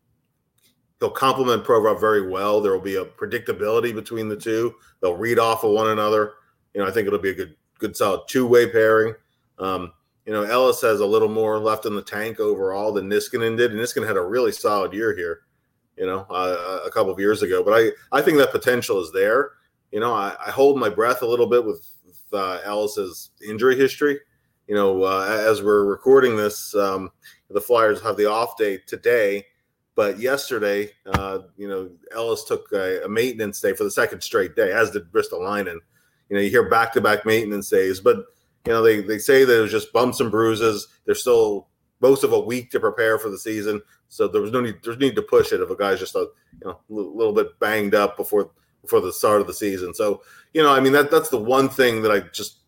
he'll 1.04 1.12
complement 1.12 1.66
Provorov 1.66 2.00
very 2.00 2.30
well. 2.30 2.62
There 2.62 2.72
will 2.72 2.80
be 2.80 2.96
a 2.96 3.04
predictability 3.04 3.94
between 3.94 4.30
the 4.30 4.38
two. 4.38 4.76
They'll 5.02 5.18
read 5.18 5.38
off 5.38 5.66
of 5.66 5.72
one 5.72 5.90
another. 5.90 6.36
You 6.74 6.80
know, 6.80 6.88
I 6.88 6.92
think 6.92 7.08
it'll 7.08 7.20
be 7.20 7.32
a 7.32 7.36
good 7.36 7.56
good 7.78 7.98
solid 7.98 8.22
two 8.30 8.48
way 8.48 8.72
pairing. 8.72 9.14
Um, 9.60 9.92
you 10.26 10.32
know, 10.32 10.44
Ellis 10.44 10.80
has 10.80 11.02
a 11.02 11.06
little 11.06 11.28
more 11.28 11.60
left 11.60 11.86
in 11.86 11.94
the 11.94 12.02
tank 12.02 12.40
overall 12.40 12.94
than 12.94 13.10
Niskanen 13.10 13.58
did, 13.58 13.72
and 13.72 13.80
Niskanen 13.82 14.08
had 14.08 14.16
a 14.16 14.22
really 14.22 14.54
solid 14.54 14.94
year 14.94 15.14
here. 15.14 15.42
You 15.98 16.06
know, 16.06 16.26
uh, 16.30 16.80
a 16.86 16.90
couple 16.90 17.12
of 17.12 17.20
years 17.20 17.44
ago, 17.44 17.64
but 17.64 17.74
I 17.74 17.92
I 18.18 18.22
think 18.22 18.38
that 18.38 18.52
potential 18.52 19.02
is 19.02 19.12
there. 19.12 19.52
You 19.92 20.00
know, 20.00 20.14
I, 20.14 20.34
I 20.48 20.52
hold 20.52 20.80
my 20.80 20.90
breath 20.90 21.22
a 21.22 21.28
little 21.28 21.48
bit 21.48 21.66
with, 21.66 21.86
with 22.06 22.20
uh, 22.32 22.60
Ellis's 22.64 23.32
injury 23.46 23.76
history. 23.76 24.20
You 24.68 24.76
know, 24.76 25.04
uh, 25.04 25.28
as 25.46 25.62
we're 25.62 25.84
recording 25.84 26.38
this, 26.38 26.74
um, 26.74 27.12
the 27.50 27.60
Flyers 27.60 28.02
have 28.02 28.16
the 28.16 28.26
off 28.26 28.56
day 28.58 28.78
today. 28.88 29.46
But 29.96 30.20
yesterday, 30.20 30.90
uh, 31.06 31.40
you 31.56 31.68
know, 31.68 31.90
Ellis 32.14 32.44
took 32.46 32.72
a, 32.72 33.04
a, 33.06 33.10
maintenance 33.10 33.62
day 33.62 33.74
for 33.74 33.84
the 33.84 33.92
second 33.92 34.22
straight 34.22 34.56
day, 34.56 34.72
as 34.72 34.92
did 34.92 35.12
Ristolainen. 35.12 35.78
You 36.30 36.36
know, 36.36 36.42
you 36.42 36.50
hear 36.50 36.68
back 36.68 36.94
to 36.94 37.02
back 37.02 37.26
maintenance 37.26 37.70
days, 37.70 38.00
but 38.00 38.26
you 38.66 38.72
know 38.72 38.82
they, 38.82 39.02
they 39.02 39.20
say 39.20 39.44
that 39.46 39.58
it 39.58 39.62
was 39.62 39.72
just 39.72 39.94
bumps 39.94 40.20
and 40.20 40.32
bruises. 40.32 40.88
They're 41.06 41.14
still 41.14 41.68
most 42.02 42.24
of 42.24 42.34
a 42.34 42.40
week 42.40 42.72
to 42.72 42.80
prepare 42.80 43.20
for 43.20 43.30
the 43.30 43.38
season, 43.38 43.82
so 44.08 44.28
there 44.28 44.42
was 44.42 44.52
no 44.52 44.62
need 44.62 44.78
there's 44.84 44.98
need 44.98 45.16
to 45.16 45.22
push 45.22 45.52
it 45.52 45.62
if 45.62 45.70
a 45.70 45.76
guy's 45.76 46.00
just 46.00 46.16
a 46.16 46.28
you 46.62 46.68
know 46.68 46.80
little 46.90 47.34
bit 47.34 47.60
banged 47.60 47.94
up 47.94 48.18
before 48.18 48.50
before 48.82 49.02
the 49.02 49.14
start 49.14 49.42
of 49.42 49.48
the 49.48 49.54
season. 49.54 49.94
So 49.94 50.24
you 50.54 50.64
know, 50.64 50.74
I 50.74 50.80
mean 50.80 50.94
that 50.94 51.12
that's 51.12 51.30
the 51.30 51.38
one 51.38 51.70
thing 51.70 52.02
that 52.02 52.12
I 52.12 52.22
just 52.32 52.60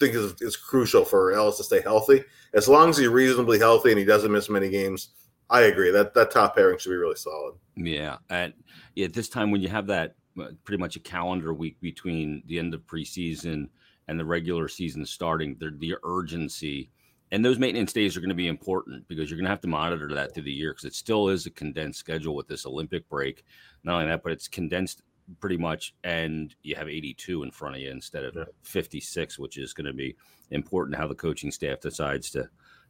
think 0.00 0.14
is, 0.14 0.34
is 0.40 0.56
crucial 0.56 1.04
for 1.04 1.32
Ellis 1.32 1.58
to 1.58 1.64
stay 1.64 1.80
healthy. 1.80 2.24
As 2.52 2.68
long 2.68 2.90
as 2.90 2.96
he's 2.96 3.08
reasonably 3.08 3.58
healthy 3.58 3.90
and 3.90 3.98
he 3.98 4.04
doesn't 4.04 4.32
miss 4.32 4.48
many 4.48 4.70
games, 4.70 5.10
I 5.50 5.62
agree 5.62 5.90
that 5.90 6.14
that 6.14 6.30
top 6.30 6.56
pairing 6.56 6.78
should 6.78 6.90
be 6.90 6.96
really 6.96 7.16
solid. 7.16 7.54
Yeah, 7.76 8.16
at 8.30 8.54
yeah, 8.94 9.08
this 9.08 9.28
time 9.28 9.50
when 9.50 9.60
you 9.60 9.68
have 9.68 9.86
that 9.88 10.14
uh, 10.40 10.48
pretty 10.64 10.80
much 10.80 10.96
a 10.96 11.00
calendar 11.00 11.52
week 11.52 11.80
between 11.80 12.42
the 12.46 12.58
end 12.58 12.74
of 12.74 12.86
preseason 12.86 13.68
and 14.08 14.18
the 14.18 14.24
regular 14.24 14.68
season 14.68 15.04
starting, 15.04 15.56
the, 15.58 15.76
the 15.78 15.94
urgency 16.02 16.90
and 17.34 17.44
those 17.44 17.58
maintenance 17.58 17.92
days 17.92 18.16
are 18.16 18.20
going 18.20 18.28
to 18.28 18.34
be 18.36 18.46
important 18.46 19.08
because 19.08 19.28
you're 19.28 19.36
going 19.36 19.46
to 19.46 19.50
have 19.50 19.60
to 19.62 19.66
monitor 19.66 20.08
that 20.14 20.32
through 20.32 20.44
the 20.44 20.52
year 20.52 20.72
because 20.72 20.84
it 20.84 20.94
still 20.94 21.28
is 21.28 21.46
a 21.46 21.50
condensed 21.50 21.98
schedule 21.98 22.36
with 22.36 22.46
this 22.46 22.64
Olympic 22.64 23.08
break. 23.08 23.44
Not 23.82 23.94
only 23.94 24.06
that, 24.06 24.22
but 24.22 24.30
it's 24.30 24.46
condensed 24.46 25.02
pretty 25.40 25.56
much, 25.56 25.96
and 26.04 26.54
you 26.62 26.76
have 26.76 26.88
82 26.88 27.42
in 27.42 27.50
front 27.50 27.74
of 27.74 27.80
you 27.80 27.90
instead 27.90 28.24
of 28.24 28.36
56, 28.62 29.38
which 29.40 29.58
is 29.58 29.72
going 29.72 29.86
to 29.86 29.92
be 29.92 30.14
important 30.52 30.96
how 30.96 31.08
the 31.08 31.14
coaching 31.16 31.50
staff 31.50 31.80
decides 31.80 32.30
to 32.30 32.48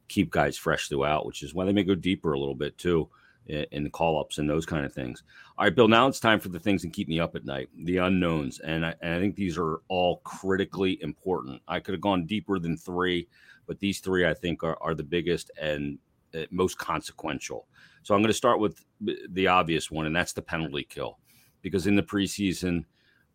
keep 0.09 0.31
guys 0.31 0.57
fresh 0.57 0.89
throughout, 0.89 1.27
which 1.27 1.43
is 1.43 1.55
why 1.55 1.65
they 1.65 1.73
may 1.73 1.85
go 1.85 1.95
deeper 1.95 2.33
a 2.33 2.39
little 2.39 2.55
bit 2.55 2.77
too 2.79 3.09
in 3.47 3.85
the 3.85 3.91
call 3.91 4.19
ups 4.19 4.39
and 4.39 4.49
those 4.49 4.65
kind 4.65 4.87
of 4.87 4.93
things. 4.93 5.23
All 5.59 5.65
right, 5.65 5.75
Bill, 5.75 5.89
now 5.89 6.07
it's 6.07 6.21
time 6.21 6.41
for 6.41 6.49
the 6.49 6.59
things 6.59 6.83
that 6.83 6.93
keep 6.93 7.09
me 7.09 7.21
up 7.21 7.37
at 7.37 7.45
night, 7.45 7.69
the 7.77 7.99
unknowns. 7.99 8.61
And 8.61 8.87
I, 8.87 8.95
and 9.03 9.15
I 9.15 9.21
think 9.21 9.37
these 9.37 9.59
are 9.59 9.81
all 9.89 10.19
critically 10.25 10.99
important. 11.03 11.61
I 11.69 11.81
could 11.81 11.93
have 11.93 12.01
gone 12.01 12.27
deeper 12.27 12.59
than 12.59 12.77
three, 12.77 13.29
but 13.67 13.79
these 13.81 14.01
three 14.01 14.27
I 14.27 14.35
think 14.35 14.65
are, 14.65 14.79
are 14.81 14.95
the 14.95 15.03
biggest 15.03 15.51
and 15.61 15.99
uh, 16.35 16.45
most 16.51 16.79
consequential. 16.79 17.67
So 18.03 18.15
I'm 18.15 18.23
going 18.23 18.29
to 18.29 18.35
start 18.35 18.61
with 18.61 18.85
the 19.01 19.47
obvious 19.47 19.91
one, 19.91 20.07
and 20.07 20.17
that's 20.17 20.33
the 20.33 20.43
penalty 20.43 20.87
kill. 20.89 21.19
Because 21.63 21.87
in 21.87 21.97
the 21.97 22.03
preseason, 22.03 22.85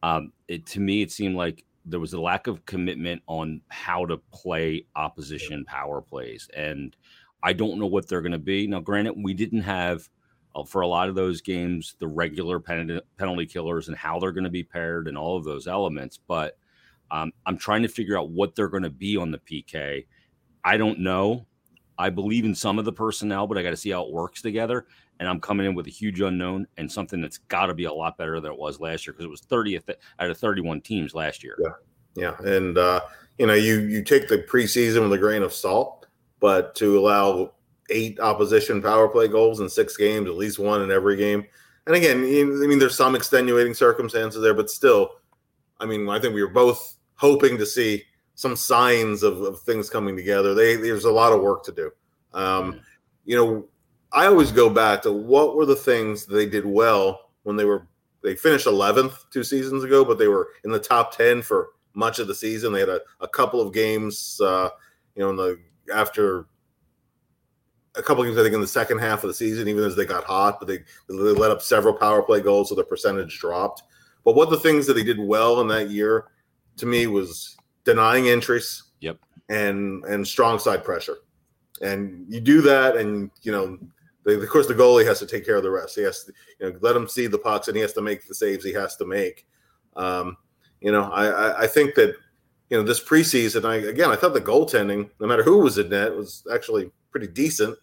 um, 0.04 0.34
it, 0.48 0.66
to 0.68 0.80
me, 0.80 1.02
it 1.02 1.12
seemed 1.12 1.36
like 1.36 1.66
there 1.86 2.00
was 2.00 2.14
a 2.14 2.22
lack 2.22 2.48
of 2.48 2.66
commitment 2.66 3.22
on 3.28 3.62
how 3.70 4.06
to 4.06 4.18
play 4.32 4.86
opposition 4.96 5.66
power 5.66 6.02
plays. 6.02 6.50
And 6.56 6.96
I 7.42 7.54
don't 7.54 7.80
know 7.80 7.88
what 7.88 8.08
they're 8.08 8.22
going 8.22 8.34
to 8.34 8.38
be. 8.38 8.68
Now, 8.68 8.80
granted, 8.80 9.14
we 9.18 9.34
didn't 9.34 9.62
have 9.62 10.10
uh, 10.56 10.64
for 10.64 10.82
a 10.82 10.88
lot 10.88 11.10
of 11.10 11.16
those 11.16 11.42
games 11.42 11.96
the 12.00 12.08
regular 12.08 12.60
pen- 12.60 13.02
penalty 13.18 13.46
killers 13.46 13.88
and 13.88 13.98
how 13.98 14.20
they're 14.20 14.32
going 14.32 14.44
to 14.44 14.50
be 14.50 14.64
paired 14.64 15.08
and 15.08 15.18
all 15.18 15.38
of 15.38 15.44
those 15.44 15.68
elements, 15.68 16.20
but 16.28 16.58
um, 17.12 17.32
I'm 17.46 17.58
trying 17.58 17.82
to 17.84 17.88
figure 17.88 18.18
out 18.18 18.30
what 18.30 18.56
they're 18.56 18.68
going 18.68 18.84
to 18.84 18.90
be 18.90 19.18
on 19.18 19.32
the 19.32 19.40
PK. 19.40 20.06
I 20.64 20.78
don't 20.78 21.00
know. 21.00 21.46
I 21.98 22.10
believe 22.10 22.46
in 22.46 22.56
some 22.56 22.80
of 22.80 22.86
the 22.86 22.94
personnel, 22.94 23.48
but 23.48 23.58
I 23.58 23.64
got 23.64 23.72
to 23.72 23.78
see 23.78 23.90
how 23.90 24.04
it 24.04 24.12
works 24.12 24.42
together. 24.42 24.86
And 25.20 25.28
I'm 25.28 25.42
coming 25.42 25.66
in 25.66 25.76
with 25.76 25.88
a 25.88 25.92
huge 25.92 26.22
unknown 26.22 26.66
and 26.78 26.90
something 26.90 27.22
that's 27.22 27.38
got 27.38 27.66
to 27.66 27.74
be 27.74 27.86
a 27.86 27.94
lot 27.94 28.18
better 28.18 28.40
than 28.40 28.52
it 28.54 28.58
was 28.58 28.80
last 28.80 29.06
year 29.06 29.14
because 29.14 29.26
it 29.26 29.30
was 29.30 29.42
30th 29.42 29.90
out 30.20 30.30
of 30.30 30.38
31 30.38 30.82
teams 30.82 31.14
last 31.14 31.44
year. 31.44 31.58
Yeah, 31.62 32.36
yeah, 32.42 32.50
and 32.50 32.78
uh, 32.78 33.02
you 33.38 33.48
know, 33.48 33.54
you 33.54 33.82
you 33.82 34.04
take 34.04 34.28
the 34.28 34.38
preseason 34.38 35.04
with 35.04 35.14
a 35.14 35.18
grain 35.18 35.44
of 35.44 35.54
salt 35.54 36.00
but 36.40 36.76
to 36.76 36.98
allow 36.98 37.54
eight 37.90 38.20
opposition 38.20 38.82
power 38.82 39.08
play 39.08 39.28
goals 39.28 39.60
in 39.60 39.70
six 39.70 39.98
games, 39.98 40.28
at 40.28 40.36
least 40.36 40.60
one 40.60 40.82
in 40.82 40.92
every 40.92 41.16
game. 41.16 41.46
And 41.88 41.96
again, 41.96 42.18
I 42.18 42.68
mean, 42.68 42.80
there's 42.80 42.96
some 42.96 43.16
extenuating 43.16 43.74
circumstances 43.74 44.42
there, 44.42 44.54
but 44.54 44.70
still, 44.70 45.16
I 45.80 45.86
mean, 45.86 46.08
I 46.08 46.20
think 46.20 46.36
we 46.36 46.44
were 46.44 46.50
both 46.50 46.98
hoping 47.16 47.58
to 47.58 47.66
see 47.66 48.04
some 48.36 48.56
signs 48.56 49.24
of, 49.24 49.42
of 49.42 49.62
things 49.62 49.90
coming 49.90 50.16
together. 50.16 50.54
They, 50.54 50.76
there's 50.76 51.06
a 51.06 51.12
lot 51.12 51.34
of 51.34 51.42
work 51.42 51.64
to 51.66 51.72
do. 51.72 51.92
Um, 52.34 52.82
you 53.26 53.36
know, 53.36 53.68
I 54.12 54.26
always 54.26 54.52
go 54.52 54.70
back 54.70 55.04
to 55.04 55.12
what 55.12 55.56
were 55.56 55.66
the 55.66 55.76
things 55.76 56.26
they 56.26 56.48
did 56.48 56.66
well 56.66 57.30
when 57.44 57.56
they 57.56 57.66
were 57.66 57.88
they 58.22 58.36
finished 58.36 58.68
11th 58.68 59.30
two 59.32 59.44
seasons 59.44 59.84
ago, 59.84 60.04
but 60.04 60.18
they 60.18 60.28
were 60.28 60.50
in 60.64 60.72
the 60.72 60.80
top 60.80 61.16
10 61.16 61.42
for 61.42 61.70
much 61.94 62.20
of 62.20 62.28
the 62.28 62.36
season. 62.36 62.74
They 62.74 62.82
had 62.82 62.90
a, 62.90 63.02
a 63.22 63.28
couple 63.28 63.62
of 63.62 63.74
games, 63.74 64.42
uh, 64.42 64.70
you 65.16 65.22
know, 65.22 65.30
in 65.30 65.36
the 65.36 65.60
after 65.94 66.46
a 67.96 68.04
couple 68.04 68.24
of 68.24 68.28
games, 68.28 68.38
I 68.38 68.44
think 68.44 68.54
in 68.54 68.62
the 68.62 68.68
second 68.68 69.00
half 69.00 69.24
of 69.24 69.28
the 69.28 69.34
season, 69.34 69.68
even 69.68 69.84
as 69.84 69.96
they 69.96 70.06
got 70.06 70.24
hot, 70.24 70.60
but 70.60 70.68
they, 70.68 70.80
they 71.08 71.14
let 71.16 71.52
up 71.52 71.62
several 71.62 71.94
power 71.94 72.22
play 72.22 72.40
goals, 72.40 72.70
so 72.70 72.76
the 72.76 72.84
percentage 72.84 73.40
dropped. 73.40 73.84
But 74.24 74.36
what 74.36 74.50
the 74.50 74.60
things 74.60 74.86
that 74.88 74.94
they 74.94 75.04
did 75.04 75.20
well 75.20 75.62
in 75.62 75.68
that 75.70 75.90
year, 75.90 76.26
to 76.78 76.86
me, 76.86 77.08
was 77.08 77.58
denying 77.86 78.30
entries. 78.30 78.84
Yep. 79.00 79.18
And 79.50 80.06
and 80.06 80.28
strong 80.28 80.60
side 80.60 80.84
pressure, 80.84 81.18
and 81.82 82.26
you 82.30 82.40
do 82.40 82.62
that, 82.62 82.98
and 82.98 83.32
you 83.42 83.52
know, 83.52 83.80
the, 84.26 84.42
of 84.42 84.50
course, 84.50 84.68
the 84.68 84.74
goalie 84.74 85.06
has 85.06 85.20
to 85.20 85.26
take 85.26 85.46
care 85.46 85.56
of 85.56 85.64
the 85.64 85.72
rest. 85.72 85.96
He 85.96 86.04
has 86.04 86.24
to, 86.26 86.34
you 86.60 86.70
know, 86.70 86.80
let 86.82 86.96
him 86.96 87.08
see 87.08 87.28
the 87.28 87.38
pucks, 87.38 87.68
and 87.68 87.76
he 87.76 87.82
has 87.82 87.94
to 87.94 88.02
make 88.02 88.28
the 88.28 88.36
saves 88.36 88.64
he 88.64 88.74
has 88.74 88.96
to 88.98 89.06
make. 89.06 89.48
Um, 89.96 90.38
you 90.82 90.92
know, 90.92 91.12
I, 91.12 91.26
I, 91.28 91.62
I 91.62 91.68
think 91.68 91.96
that 91.96 92.16
you 92.70 92.78
know, 92.78 92.84
this 92.84 93.04
preseason, 93.04 93.66
I 93.66 93.76
again, 93.90 94.12
I 94.12 94.16
thought 94.16 94.34
the 94.34 94.42
goaltending, 94.42 95.10
no 95.20 95.28
matter 95.28 95.44
who 95.44 95.60
was 95.60 95.78
in 95.78 95.90
net, 95.90 96.16
was 96.16 96.46
actually 96.54 96.92
pretty 97.12 97.28
decent. 97.28 97.78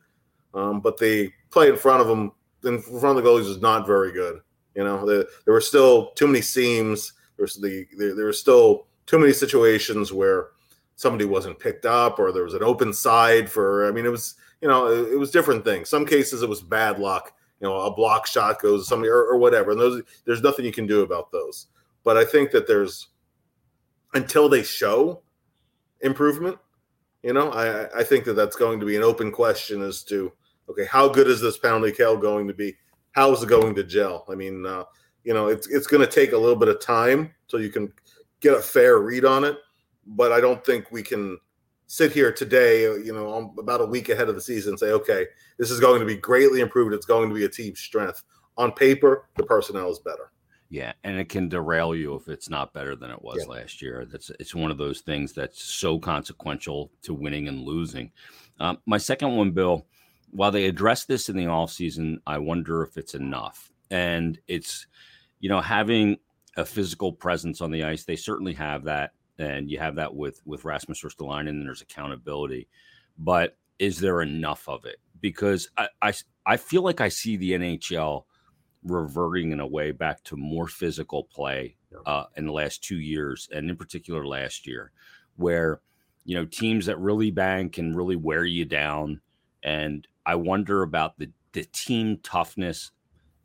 Um, 0.55 0.81
but 0.81 0.97
the 0.97 1.31
play 1.51 1.69
in 1.69 1.77
front 1.77 2.01
of 2.01 2.07
them, 2.07 2.33
in 2.65 2.81
front 2.81 3.19
of 3.19 3.25
the 3.25 3.29
goalies, 3.29 3.49
was 3.49 3.61
not 3.61 3.87
very 3.87 4.13
good. 4.13 4.41
You 4.75 4.85
know, 4.85 5.05
the, 5.05 5.29
there 5.45 5.55
were 5.55 5.61
still 5.61 6.13
too 6.13 6.27
many 6.27 6.41
seams. 6.41 7.15
There 7.37 7.45
was 7.45 7.57
the 7.57 7.87
there, 7.99 8.15
there 8.15 8.27
were 8.27 8.33
still 8.33 8.87
too 9.07 9.19
many 9.19 9.33
situations 9.33 10.13
where 10.13 10.49
somebody 10.95 11.25
wasn't 11.25 11.59
picked 11.59 11.85
up, 11.85 12.19
or 12.19 12.31
there 12.31 12.45
was 12.45 12.55
an 12.55 12.63
open 12.63 12.93
side 12.93 13.51
for. 13.51 13.89
I 13.89 13.91
mean, 13.91 14.07
it 14.07 14.11
was 14.11 14.37
you 14.61 14.69
know, 14.69 14.87
it, 14.87 15.13
it 15.13 15.17
was 15.17 15.31
different 15.31 15.65
things. 15.65 15.89
Some 15.89 16.07
cases 16.07 16.43
it 16.43 16.49
was 16.49 16.63
bad 16.63 16.99
luck. 16.99 17.33
You 17.61 17.69
know, 17.69 17.81
a 17.81 17.95
block 17.95 18.27
shot 18.27 18.61
goes 18.61 18.87
somebody 18.87 19.11
or, 19.11 19.25
or 19.25 19.39
whatever, 19.39 19.71
and 19.71 19.81
those 19.81 20.03
there's 20.25 20.43
nothing 20.43 20.65
you 20.65 20.73
can 20.73 20.87
do 20.87 21.03
about 21.03 21.33
those. 21.33 21.67
But 22.05 22.17
I 22.17 22.25
think 22.25 22.51
that 22.51 22.67
there's 22.67 23.09
until 24.15 24.49
they 24.49 24.63
show 24.63 25.23
improvement. 26.01 26.59
You 27.23 27.33
know, 27.33 27.51
I, 27.51 28.01
I 28.01 28.05
think 28.05 28.25
that 28.27 28.35
that's 28.35 28.57
going 28.57 28.79
to 28.81 28.87
be 28.87 28.97
an 28.97 29.03
open 29.03 29.33
question 29.33 29.83
as 29.83 30.03
to 30.05 30.33
okay, 30.69 30.85
how 30.85 31.09
good 31.09 31.27
is 31.27 31.41
this 31.41 31.59
penalty 31.59 31.93
kill 31.93 32.17
going 32.17 32.47
to 32.49 32.55
be? 32.55 32.77
How 33.13 33.33
is 33.33 33.43
it 33.43 33.49
going 33.49 33.75
to 33.75 33.85
gel? 33.85 34.25
I 34.29 34.35
mean, 34.35 34.67
uh, 34.67 34.85
you 35.25 35.35
know, 35.35 35.49
it's 35.49 35.67
it's 35.69 35.87
going 35.87 36.07
to 36.07 36.13
take 36.13 36.33
a 36.33 36.39
little 36.39 36.57
bit 36.57 36.69
of 36.69 36.81
time 36.81 37.33
so 37.47 37.57
you 37.57 37.71
can 37.71 37.93
get 38.41 38.55
a 38.55 38.61
fair 38.61 38.99
read 38.99 39.25
on 39.25 39.45
it. 39.45 39.57
But 40.07 40.33
I 40.33 40.41
don't 40.41 40.65
think 40.65 40.91
we 40.93 41.03
can 41.03 41.39
sit 41.87 42.13
here 42.13 42.33
today, 42.33 42.83
you 42.83 43.13
know, 43.13 43.55
about 43.59 43.81
a 43.81 43.87
week 43.87 44.09
ahead 44.09 44.29
of 44.29 44.35
the 44.35 44.41
season 44.41 44.77
say, 44.77 44.91
okay, 44.93 45.27
this 45.59 45.71
is 45.71 45.81
going 45.81 46.01
to 46.01 46.07
be 46.07 46.17
greatly 46.17 46.61
improved. 46.61 46.93
It's 46.93 47.07
going 47.07 47.29
to 47.29 47.35
be 47.35 47.45
a 47.45 47.49
team 47.49 47.75
strength. 47.77 48.25
On 48.57 48.73
paper, 48.73 49.29
the 49.37 49.45
personnel 49.45 49.91
is 49.91 49.99
better. 49.99 50.33
Yeah, 50.69 50.93
and 51.05 51.19
it 51.19 51.29
can 51.29 51.49
derail 51.49 51.95
you 51.95 52.17
if 52.17 52.29
it's 52.29 52.51
not 52.51 52.73
better 52.73 52.97
than 52.97 53.11
it 53.11 53.23
was 53.23 53.39
yeah. 53.41 53.55
last 53.55 53.81
year. 53.81 54.05
That's 54.05 54.31
it's 54.41 54.55
one 54.55 54.71
of 54.71 54.79
those 54.79 55.01
things 55.01 55.33
that's 55.33 55.63
so 55.63 55.99
consequential 55.99 56.91
to 57.03 57.15
winning 57.15 57.47
and 57.47 57.61
losing. 57.61 58.11
Um, 58.59 58.79
my 58.87 58.99
second 58.99 59.37
one, 59.37 59.53
Bill, 59.53 59.87
while 60.31 60.51
they 60.51 60.67
address 60.67 61.05
this 61.05 61.29
in 61.29 61.37
the 61.37 61.47
off 61.47 61.71
season, 61.71 62.21
I 62.27 62.39
wonder 62.39 62.83
if 62.83 62.97
it's 62.97 63.15
enough. 63.15 63.71
And 63.91 64.41
it's, 64.49 64.89
you 65.39 65.49
know, 65.49 65.61
having 65.61 66.19
a 66.57 66.65
physical 66.65 67.13
presence 67.13 67.61
on 67.61 67.71
the 67.71 67.85
ice. 67.85 68.05
They 68.05 68.17
certainly 68.17 68.55
have 68.55 68.85
that, 68.85 69.13
and 69.39 69.71
you 69.71 69.79
have 69.79 69.97
that 69.97 70.15
with 70.15 70.41
with 70.45 70.65
Rasmus 70.65 71.03
Ristolainen, 71.03 71.49
and 71.49 71.67
there's 71.67 71.83
accountability. 71.83 72.69
But 73.19 73.57
is 73.79 73.99
there 73.99 74.23
enough 74.23 74.69
of 74.69 74.85
it? 74.85 74.97
Because 75.21 75.69
I 75.77 75.89
I, 76.03 76.13
I 76.45 76.57
feel 76.57 76.83
like 76.83 77.01
I 77.01 77.09
see 77.09 77.37
the 77.37 77.53
NHL 77.53 78.25
reverting 78.83 79.51
in 79.51 79.61
a 79.61 79.67
way 79.67 79.91
back 79.91 80.23
to 80.25 80.37
more 80.37 80.69
physical 80.69 81.25
play 81.25 81.77
uh, 82.05 82.25
in 82.37 82.47
the 82.47 82.53
last 82.53 82.85
two 82.85 82.99
years, 83.01 83.49
and 83.53 83.69
in 83.69 83.77
particular 83.77 84.27
last 84.27 84.67
year, 84.67 84.93
where 85.37 85.81
you 86.25 86.37
know 86.37 86.45
teams 86.45 86.87
that 86.87 86.99
really 86.99 87.31
bang 87.31 87.71
can 87.71 87.95
really 87.95 88.17
wear 88.17 88.45
you 88.45 88.65
down. 88.65 89.21
And 89.63 90.07
I 90.25 90.37
wonder 90.37 90.83
about 90.83 91.19
the 91.19 91.31
the 91.53 91.65
team 91.65 92.19
toughness 92.23 92.91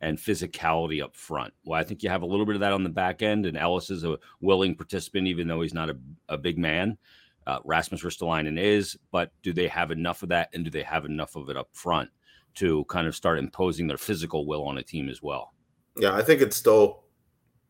and 0.02 0.18
physicality 0.18 1.02
up 1.02 1.16
front. 1.16 1.54
Well, 1.64 1.80
I 1.80 1.84
think 1.84 2.02
you 2.02 2.10
have 2.10 2.22
a 2.22 2.26
little 2.26 2.44
bit 2.44 2.56
of 2.56 2.60
that 2.60 2.72
on 2.72 2.84
the 2.84 2.90
back 2.90 3.22
end, 3.22 3.46
and 3.46 3.56
Ellis 3.56 3.88
is 3.88 4.04
a 4.04 4.18
willing 4.40 4.74
participant, 4.74 5.28
even 5.28 5.48
though 5.48 5.62
he's 5.62 5.74
not 5.74 5.88
a, 5.88 5.96
a 6.28 6.36
big 6.36 6.58
man. 6.58 6.98
Uh, 7.46 7.58
Rasmus 7.64 8.02
Ristolainen 8.02 8.60
is, 8.60 8.96
but 9.10 9.32
do 9.42 9.52
they 9.52 9.68
have 9.68 9.90
enough 9.90 10.22
of 10.22 10.28
that, 10.28 10.50
and 10.52 10.64
do 10.64 10.70
they 10.70 10.82
have 10.82 11.06
enough 11.06 11.34
of 11.34 11.48
it 11.48 11.56
up 11.56 11.68
front? 11.72 12.10
to 12.54 12.84
kind 12.84 13.06
of 13.06 13.14
start 13.14 13.38
imposing 13.38 13.86
their 13.86 13.98
physical 13.98 14.46
will 14.46 14.64
on 14.64 14.78
a 14.78 14.82
team 14.82 15.08
as 15.08 15.22
well. 15.22 15.54
Yeah, 15.96 16.14
I 16.14 16.22
think 16.22 16.40
it's 16.40 16.56
still 16.56 17.04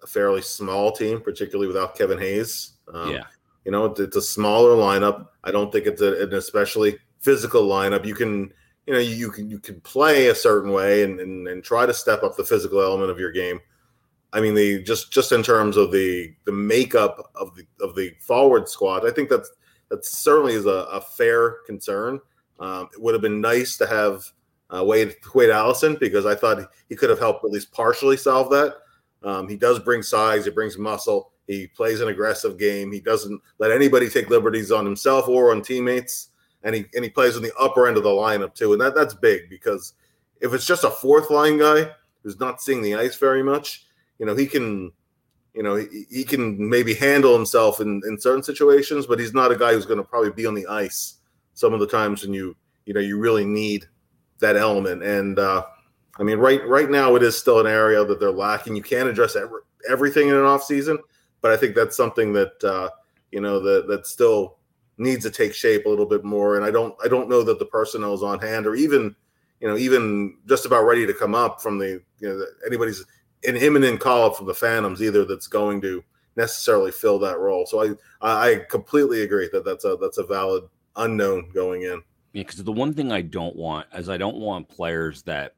a 0.03 0.07
fairly 0.07 0.43
small 0.43 0.93
team, 0.93 1.21
particularly 1.21 1.67
without 1.67 1.97
Kevin 1.97 2.19
Hayes. 2.19 2.75
Um, 2.93 3.11
yeah. 3.11 3.25
You 3.65 3.71
know, 3.71 3.87
it's 3.87 4.17
a 4.17 4.23
smaller 4.23 4.71
lineup. 4.71 5.29
I 5.45 5.53
don't 5.53 5.71
think 5.71 5.87
it's 5.87 6.03
a, 6.03 6.23
an 6.23 6.35
especially 6.35 6.99
physical 7.21 7.69
lineup. 7.69 8.05
You 8.05 8.15
can 8.15 8.53
you 8.87 8.93
know 8.93 8.99
you 8.99 9.31
can 9.31 9.49
you 9.49 9.59
can 9.59 9.81
play 9.81 10.29
a 10.29 10.35
certain 10.35 10.73
way 10.73 11.05
and, 11.05 11.21
and 11.21 11.47
and 11.49 11.63
try 11.63 11.87
to 11.87 11.95
step 11.95 12.23
up 12.23 12.37
the 12.37 12.45
physical 12.45 12.81
element 12.81 13.11
of 13.11 13.19
your 13.19 13.33
game. 13.33 13.61
I 14.33 14.41
mean, 14.41 14.55
the 14.55 14.83
just 14.83 15.13
just 15.13 15.33
in 15.33 15.43
terms 15.43 15.77
of 15.77 15.93
the 15.93 16.35
the 16.45 16.53
makeup 16.53 17.31
of 17.35 17.55
the 17.55 17.65
of 17.81 17.95
the 17.95 18.15
forward 18.21 18.69
squad, 18.69 19.07
I 19.07 19.11
think 19.13 19.29
that's 19.29 19.51
that 19.91 20.05
certainly 20.05 20.55
is 20.55 20.67
a, 20.67 20.87
a 20.91 21.01
fair 21.01 21.59
concern. 21.67 22.21
Um, 22.59 22.89
it 22.93 23.01
would 23.01 23.15
have 23.15 23.23
been 23.23 23.41
nice 23.41 23.77
to 23.77 23.87
have 23.87 24.25
uh, 24.71 24.83
Wade 24.85 25.15
Wade 25.35 25.51
Allison 25.51 25.97
because 26.01 26.27
I 26.27 26.35
thought 26.35 26.71
he 26.89 26.97
could 26.97 27.11
have 27.11 27.19
helped 27.19 27.45
at 27.45 27.51
least 27.51 27.73
partially 27.73 28.17
solve 28.17 28.51
that. 28.51 28.77
Um, 29.23 29.49
he 29.49 29.57
does 29.57 29.79
bring 29.79 30.03
size, 30.03 30.45
he 30.45 30.51
brings 30.51 30.77
muscle, 30.77 31.33
he 31.47 31.69
plays 31.69 32.01
an 32.01 32.09
aggressive 32.09 32.59
game. 32.59 32.91
He 32.91 33.01
doesn't 33.01 33.41
let 33.59 33.71
anybody 33.71 34.09
take 34.09 34.31
liberties 34.31 34.73
on 34.73 34.85
himself 34.85 35.29
or 35.29 35.53
on 35.53 35.63
teammates 35.63 36.31
and 36.65 36.75
he 36.75 36.87
and 36.95 37.05
he 37.05 37.11
plays 37.11 37.37
in 37.37 37.43
the 37.43 37.55
upper 37.59 37.87
end 37.87 37.97
of 37.97 38.03
the 38.03 38.09
lineup 38.09 38.55
too, 38.55 38.73
and 38.73 38.81
that 38.81 38.95
that's 38.95 39.15
big 39.15 39.49
because 39.49 39.95
if 40.41 40.53
it's 40.53 40.67
just 40.67 40.85
a 40.85 40.91
fourth 40.91 41.31
line 41.31 41.59
guy 41.59 41.91
who's 42.23 42.39
not 42.41 42.61
seeing 42.61 42.83
the 42.83 42.95
ice 42.95 43.17
very 43.17 43.43
much, 43.43 43.87
you 44.19 44.27
know 44.27 44.35
he 44.35 44.47
can, 44.47 44.93
you 45.55 45.63
know 45.63 45.77
he, 45.77 46.05
he 46.11 46.25
can 46.25 46.69
maybe 46.69 46.95
handle 46.95 47.35
himself 47.35 47.81
in 47.81 48.01
in 48.07 48.19
certain 48.19 48.43
situations, 48.43 49.07
but 49.07 49.19
he's 49.19 49.35
not 49.35 49.53
a 49.53 49.57
guy 49.57 49.73
who's 49.73 49.87
going 49.87 49.99
to 49.99 50.05
probably 50.05 50.31
be 50.31 50.47
on 50.47 50.55
the 50.55 50.67
ice 50.67 51.19
some 51.55 51.75
of 51.75 51.81
the 51.81 51.87
times 51.87 52.23
when 52.23 52.33
you 52.33 52.57
you 52.87 52.95
know 52.95 53.01
you 53.01 53.19
really 53.19 53.45
need 53.45 53.87
that 54.39 54.57
element. 54.57 55.03
And 55.03 55.39
uh, 55.39 55.65
I 56.19 56.23
mean, 56.23 56.39
right 56.39 56.67
right 56.69 56.91
now 56.91 57.17
it 57.17 57.23
is 57.23 57.37
still 57.37 57.61
an 57.61 57.67
area 57.67 58.05
that 58.05 58.21
they're 58.21 58.31
lacking. 58.31 58.77
You 58.77 58.83
can't 58.83 59.09
address 59.09 59.37
every, 59.37 59.63
everything 59.89 60.29
in 60.29 60.35
an 60.35 60.45
off 60.45 60.65
season, 60.65 60.99
but 61.41 61.51
I 61.51 61.57
think 61.57 61.75
that's 61.75 61.97
something 61.97 62.33
that 62.35 62.63
uh, 62.63 62.91
you 63.31 63.41
know 63.41 63.61
that 63.61 63.89
that 63.89 64.07
still 64.07 64.59
needs 64.99 65.25
to 65.25 65.31
take 65.31 65.55
shape 65.55 65.87
a 65.87 65.89
little 65.89 66.07
bit 66.07 66.25
more. 66.25 66.57
And 66.57 66.65
I 66.65 66.71
don't 66.71 66.95
I 67.05 67.09
don't 67.09 67.29
know 67.29 67.43
that 67.43 67.59
the 67.59 67.67
personnel 67.67 68.15
is 68.15 68.23
on 68.23 68.39
hand 68.39 68.67
or 68.67 68.75
even 68.75 69.15
you 69.61 69.69
know 69.69 69.77
even 69.77 70.39
just 70.49 70.67
about 70.67 70.85
ready 70.85 71.07
to 71.07 71.15
come 71.15 71.35
up 71.35 71.61
from 71.61 71.79
the 71.79 72.03
you 72.19 72.29
know 72.29 72.45
anybody's 72.67 73.05
an 73.45 73.57
imminent 73.57 74.01
call 74.01 74.27
up 74.27 74.37
from 74.37 74.47
the 74.47 74.55
Phantoms 74.55 75.03
either 75.03 75.25
that's 75.25 75.49
going 75.49 75.81
to 75.83 76.05
necessarily 76.37 76.91
fill 76.91 77.19
that 77.21 77.39
role. 77.39 77.67
So 77.67 77.97
I 78.21 78.51
I 78.51 78.65
completely 78.71 79.23
agree 79.23 79.49
that 79.53 79.65
that's 79.65 79.85
a 79.85 79.97
that's 80.01 80.19
a 80.19 80.25
valid 80.25 80.65
unknown 80.97 81.51
going 81.53 81.83
in. 81.83 82.03
Yeah, 82.33 82.45
because 82.45 82.63
the 82.65 82.73
one 82.73 82.95
thing 82.95 83.13
I 83.13 83.21
don't 83.21 83.57
want 83.57 83.87
is 83.95 84.09
I 84.09 84.17
don't 84.17 84.39
want 84.39 84.69
players 84.69 85.23
that 85.25 85.55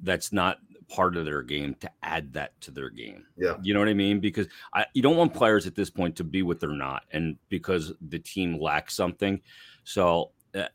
that's 0.00 0.32
not 0.32 0.58
part 0.88 1.16
of 1.16 1.24
their 1.24 1.42
game 1.42 1.74
to 1.80 1.90
add 2.02 2.32
that 2.32 2.60
to 2.62 2.70
their 2.70 2.90
game. 2.90 3.26
Yeah. 3.36 3.56
You 3.62 3.74
know 3.74 3.80
what 3.80 3.88
I 3.88 3.94
mean? 3.94 4.20
Because 4.20 4.46
I, 4.72 4.86
you 4.94 5.02
don't 5.02 5.16
want 5.16 5.34
players 5.34 5.66
at 5.66 5.74
this 5.74 5.90
point 5.90 6.16
to 6.16 6.24
be 6.24 6.42
what 6.42 6.60
they're 6.60 6.70
not, 6.70 7.04
and 7.12 7.36
because 7.48 7.92
the 8.00 8.18
team 8.18 8.60
lacks 8.60 8.94
something. 8.94 9.40
So 9.84 10.32
uh, 10.54 10.68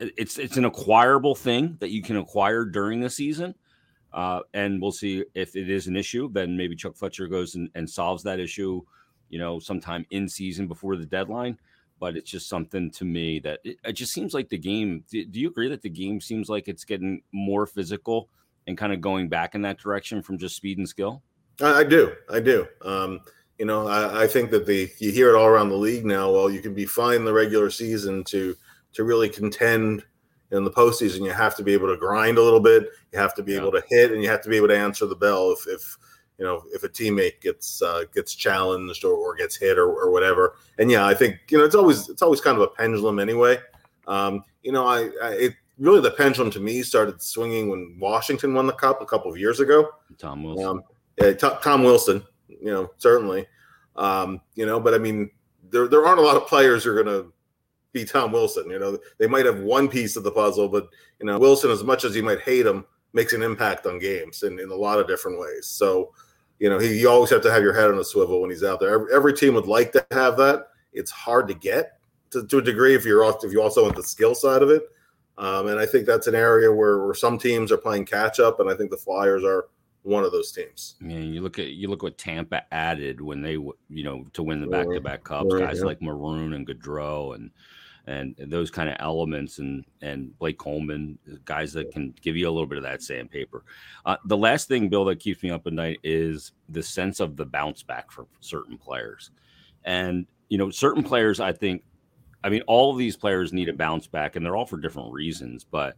it's 0.00 0.38
it's 0.38 0.56
an 0.56 0.64
acquirable 0.64 1.34
thing 1.34 1.76
that 1.80 1.90
you 1.90 2.02
can 2.02 2.16
acquire 2.16 2.64
during 2.64 3.00
the 3.00 3.10
season. 3.10 3.54
Uh, 4.12 4.40
and 4.54 4.80
we'll 4.80 4.92
see 4.92 5.24
if 5.34 5.54
it 5.54 5.68
is 5.68 5.86
an 5.86 5.96
issue. 5.96 6.30
Then 6.32 6.56
maybe 6.56 6.74
Chuck 6.74 6.96
Fletcher 6.96 7.28
goes 7.28 7.56
and, 7.56 7.68
and 7.74 7.88
solves 7.88 8.22
that 8.22 8.40
issue, 8.40 8.80
you 9.28 9.38
know, 9.38 9.58
sometime 9.58 10.06
in 10.10 10.28
season 10.28 10.66
before 10.66 10.96
the 10.96 11.04
deadline. 11.06 11.58
But 12.00 12.16
it's 12.16 12.30
just 12.30 12.48
something 12.48 12.90
to 12.92 13.04
me 13.04 13.38
that 13.40 13.60
it, 13.64 13.76
it 13.84 13.92
just 13.92 14.12
seems 14.12 14.32
like 14.32 14.48
the 14.48 14.58
game. 14.58 15.04
Do, 15.10 15.24
do 15.26 15.40
you 15.40 15.48
agree 15.48 15.68
that 15.68 15.82
the 15.82 15.90
game 15.90 16.20
seems 16.20 16.48
like 16.48 16.68
it's 16.68 16.84
getting 16.84 17.22
more 17.32 17.66
physical? 17.66 18.30
And 18.68 18.78
kind 18.78 18.92
of 18.92 19.00
going 19.00 19.28
back 19.28 19.54
in 19.54 19.62
that 19.62 19.78
direction 19.78 20.22
from 20.22 20.38
just 20.38 20.54
speed 20.54 20.78
and 20.78 20.88
skill? 20.88 21.22
I, 21.60 21.80
I 21.80 21.84
do. 21.84 22.12
I 22.30 22.38
do. 22.38 22.66
Um, 22.82 23.20
you 23.58 23.64
know, 23.64 23.88
I, 23.88 24.22
I, 24.22 24.26
think 24.28 24.50
that 24.52 24.66
the 24.66 24.88
you 24.98 25.10
hear 25.10 25.34
it 25.34 25.36
all 25.36 25.46
around 25.46 25.70
the 25.70 25.76
league 25.76 26.06
now. 26.06 26.30
Well, 26.30 26.48
you 26.48 26.60
can 26.60 26.74
be 26.74 26.86
fine 26.86 27.16
in 27.16 27.24
the 27.24 27.32
regular 27.32 27.70
season 27.70 28.22
to 28.24 28.54
to 28.92 29.02
really 29.02 29.28
contend 29.28 30.04
in 30.52 30.64
the 30.64 30.70
postseason. 30.70 31.24
You 31.24 31.32
have 31.32 31.56
to 31.56 31.64
be 31.64 31.72
able 31.72 31.88
to 31.88 31.96
grind 31.96 32.38
a 32.38 32.42
little 32.42 32.60
bit. 32.60 32.88
You 33.12 33.18
have 33.18 33.34
to 33.34 33.42
be 33.42 33.52
yeah. 33.52 33.58
able 33.58 33.72
to 33.72 33.82
hit, 33.88 34.12
and 34.12 34.22
you 34.22 34.28
have 34.28 34.42
to 34.42 34.48
be 34.48 34.56
able 34.56 34.68
to 34.68 34.78
answer 34.78 35.06
the 35.06 35.16
bell 35.16 35.50
if 35.50 35.66
if 35.66 35.96
you 36.38 36.44
know 36.44 36.62
if 36.72 36.84
a 36.84 36.88
teammate 36.88 37.40
gets 37.40 37.82
uh, 37.82 38.04
gets 38.14 38.36
challenged 38.36 39.04
or, 39.04 39.14
or 39.14 39.34
gets 39.34 39.56
hit 39.56 39.76
or, 39.76 39.88
or 39.88 40.12
whatever. 40.12 40.54
And 40.78 40.90
yeah, 40.90 41.04
I 41.04 41.14
think 41.14 41.38
you 41.50 41.58
know 41.58 41.64
it's 41.64 41.74
always 41.74 42.08
it's 42.08 42.22
always 42.22 42.40
kind 42.40 42.56
of 42.56 42.62
a 42.62 42.68
pendulum 42.68 43.18
anyway. 43.18 43.58
Um, 44.06 44.44
you 44.62 44.70
know, 44.70 44.86
I, 44.86 45.10
I 45.20 45.30
it, 45.32 45.54
really 45.78 46.00
the 46.00 46.10
pendulum 46.10 46.50
to 46.52 46.60
me 46.60 46.82
started 46.82 47.22
swinging 47.22 47.68
when 47.68 47.96
Washington 48.00 48.54
won 48.54 48.66
the 48.66 48.72
cup 48.72 49.00
a 49.00 49.06
couple 49.06 49.30
of 49.30 49.38
years 49.38 49.60
ago. 49.60 49.88
Tom 50.18 50.42
Wilson. 50.42 50.66
Um, 50.66 50.82
yeah, 51.20 51.32
T- 51.32 51.58
Tom 51.62 51.82
Wilson, 51.82 52.22
you 52.48 52.72
know, 52.72 52.90
certainly. 52.96 53.46
Um, 53.96 54.40
you 54.54 54.66
know, 54.66 54.78
but 54.78 54.94
I 54.94 54.98
mean, 54.98 55.30
there 55.70 55.88
there 55.88 56.06
aren't 56.06 56.20
a 56.20 56.22
lot 56.22 56.36
of 56.36 56.46
players 56.46 56.84
who 56.84 56.90
are 56.90 57.02
going 57.02 57.22
to 57.22 57.32
be 57.92 58.04
Tom 58.04 58.32
Wilson. 58.32 58.70
You 58.70 58.78
know, 58.78 58.98
they 59.18 59.26
might 59.26 59.46
have 59.46 59.60
one 59.60 59.88
piece 59.88 60.16
of 60.16 60.22
the 60.22 60.30
puzzle, 60.30 60.68
but 60.68 60.88
you 61.20 61.26
know, 61.26 61.38
Wilson, 61.38 61.70
as 61.70 61.84
much 61.84 62.04
as 62.04 62.14
you 62.14 62.22
might 62.22 62.40
hate 62.40 62.66
him, 62.66 62.84
makes 63.12 63.32
an 63.32 63.42
impact 63.42 63.86
on 63.86 63.98
games 63.98 64.42
in, 64.42 64.58
in 64.58 64.70
a 64.70 64.74
lot 64.74 64.98
of 64.98 65.08
different 65.08 65.40
ways. 65.40 65.66
So, 65.66 66.12
you 66.58 66.68
know, 66.68 66.78
he, 66.78 67.00
you 67.00 67.08
always 67.08 67.30
have 67.30 67.42
to 67.42 67.50
have 67.50 67.62
your 67.62 67.74
head 67.74 67.90
on 67.90 67.98
a 67.98 68.04
swivel 68.04 68.40
when 68.40 68.50
he's 68.50 68.64
out 68.64 68.80
there. 68.80 68.94
Every, 68.94 69.14
every 69.14 69.32
team 69.32 69.54
would 69.54 69.66
like 69.66 69.92
to 69.92 70.06
have 70.10 70.36
that. 70.36 70.68
It's 70.92 71.10
hard 71.10 71.48
to 71.48 71.54
get 71.54 71.98
to, 72.30 72.46
to 72.46 72.58
a 72.58 72.62
degree 72.62 72.94
if 72.94 73.04
you're 73.04 73.24
off, 73.24 73.44
if 73.44 73.52
you 73.52 73.62
also 73.62 73.84
want 73.84 73.96
the 73.96 74.02
skill 74.02 74.34
side 74.34 74.62
of 74.62 74.70
it. 74.70 74.82
Um, 75.38 75.68
and 75.68 75.78
I 75.78 75.86
think 75.86 76.04
that's 76.04 76.26
an 76.26 76.34
area 76.34 76.70
where, 76.72 77.04
where 77.04 77.14
some 77.14 77.38
teams 77.38 77.70
are 77.70 77.78
playing 77.78 78.06
catch 78.06 78.40
up, 78.40 78.58
and 78.58 78.68
I 78.68 78.74
think 78.74 78.90
the 78.90 78.96
Flyers 78.96 79.44
are 79.44 79.66
one 80.02 80.24
of 80.24 80.32
those 80.32 80.50
teams. 80.50 80.96
I 81.00 81.04
mean, 81.04 81.32
you 81.32 81.42
look 81.42 81.58
at 81.60 81.68
you 81.68 81.88
look 81.88 82.02
what 82.02 82.18
Tampa 82.18 82.62
added 82.72 83.20
when 83.20 83.40
they 83.40 83.52
you 83.52 83.74
know 83.88 84.24
to 84.32 84.42
win 84.42 84.60
the 84.60 84.66
back 84.66 84.90
to 84.90 85.00
back 85.00 85.22
cups, 85.22 85.54
right, 85.54 85.64
guys 85.64 85.78
yeah. 85.78 85.84
like 85.84 86.02
Maroon 86.02 86.54
and 86.54 86.66
Goodrow 86.66 87.36
and 87.36 87.50
and 88.08 88.34
those 88.38 88.70
kind 88.70 88.88
of 88.88 88.96
elements 89.00 89.58
and 89.58 89.84
and 90.02 90.36
Blake 90.38 90.58
Coleman, 90.58 91.18
guys 91.44 91.72
that 91.74 91.92
can 91.92 92.14
give 92.20 92.36
you 92.36 92.48
a 92.48 92.50
little 92.50 92.66
bit 92.66 92.78
of 92.78 92.84
that 92.84 93.02
sandpaper. 93.02 93.64
Uh, 94.06 94.16
the 94.24 94.36
last 94.36 94.66
thing, 94.66 94.88
Bill, 94.88 95.04
that 95.04 95.20
keeps 95.20 95.42
me 95.42 95.50
up 95.50 95.66
at 95.66 95.72
night 95.72 96.00
is 96.02 96.52
the 96.68 96.82
sense 96.82 97.20
of 97.20 97.36
the 97.36 97.44
bounce 97.44 97.82
back 97.82 98.10
for 98.10 98.26
certain 98.40 98.78
players, 98.78 99.30
and 99.84 100.26
you 100.48 100.58
know 100.58 100.70
certain 100.70 101.02
players 101.04 101.38
I 101.38 101.52
think 101.52 101.82
I 102.42 102.50
mean, 102.50 102.62
all 102.66 102.92
of 102.92 102.98
these 102.98 103.16
players 103.16 103.52
need 103.52 103.68
a 103.68 103.72
bounce 103.72 104.06
back, 104.06 104.36
and 104.36 104.44
they're 104.44 104.56
all 104.56 104.66
for 104.66 104.78
different 104.78 105.12
reasons, 105.12 105.64
but 105.64 105.96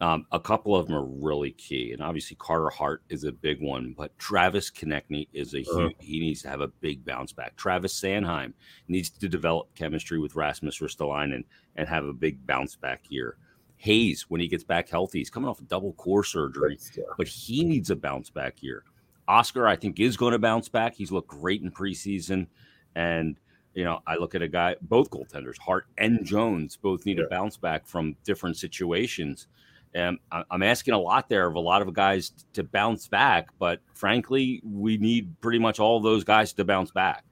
um, 0.00 0.26
a 0.32 0.40
couple 0.40 0.74
of 0.74 0.86
them 0.86 0.96
are 0.96 1.04
really 1.04 1.52
key. 1.52 1.92
And 1.92 2.02
obviously, 2.02 2.36
Carter 2.40 2.70
Hart 2.70 3.02
is 3.08 3.22
a 3.22 3.30
big 3.30 3.60
one, 3.60 3.94
but 3.96 4.18
Travis 4.18 4.68
Konecny 4.68 5.28
is 5.32 5.54
a 5.54 5.60
uh-huh. 5.60 5.90
he 6.00 6.18
needs 6.18 6.42
to 6.42 6.48
have 6.48 6.60
a 6.60 6.66
big 6.66 7.04
bounce 7.04 7.32
back. 7.32 7.54
Travis 7.56 7.98
Sanheim 7.98 8.52
needs 8.88 9.10
to 9.10 9.28
develop 9.28 9.72
chemistry 9.76 10.18
with 10.18 10.34
Rasmus 10.34 10.80
Ristolainen 10.80 11.44
and 11.76 11.88
have 11.88 12.04
a 12.04 12.12
big 12.12 12.44
bounce 12.46 12.74
back 12.74 13.02
year. 13.10 13.36
Hayes, 13.76 14.26
when 14.28 14.40
he 14.40 14.48
gets 14.48 14.64
back 14.64 14.88
healthy, 14.88 15.18
he's 15.18 15.30
coming 15.30 15.48
off 15.48 15.60
a 15.60 15.64
double 15.64 15.92
core 15.92 16.24
surgery, 16.24 16.78
yeah. 16.96 17.04
but 17.16 17.28
he 17.28 17.62
needs 17.62 17.90
a 17.90 17.96
bounce 17.96 18.28
back 18.28 18.60
year. 18.60 18.82
Oskar, 19.28 19.68
I 19.68 19.76
think, 19.76 20.00
is 20.00 20.16
going 20.16 20.32
to 20.32 20.38
bounce 20.38 20.68
back. 20.68 20.94
He's 20.94 21.12
looked 21.12 21.28
great 21.28 21.62
in 21.62 21.70
preseason, 21.70 22.48
and 22.96 23.38
you 23.74 23.84
know, 23.84 24.00
I 24.06 24.16
look 24.16 24.34
at 24.34 24.42
a 24.42 24.48
guy, 24.48 24.76
both 24.82 25.10
goaltenders, 25.10 25.58
Hart 25.58 25.86
and 25.98 26.24
Jones, 26.24 26.76
both 26.76 27.06
need 27.06 27.18
yeah. 27.18 27.24
to 27.24 27.30
bounce 27.30 27.56
back 27.56 27.86
from 27.86 28.16
different 28.24 28.56
situations. 28.56 29.48
And 29.94 30.18
I'm 30.50 30.62
asking 30.62 30.94
a 30.94 30.98
lot 30.98 31.28
there 31.28 31.46
of 31.46 31.54
a 31.54 31.60
lot 31.60 31.82
of 31.82 31.92
guys 31.92 32.32
to 32.54 32.62
bounce 32.62 33.08
back, 33.08 33.48
but 33.58 33.80
frankly, 33.92 34.62
we 34.64 34.96
need 34.96 35.38
pretty 35.42 35.58
much 35.58 35.78
all 35.80 36.00
those 36.00 36.24
guys 36.24 36.52
to 36.54 36.64
bounce 36.64 36.90
back. 36.90 37.24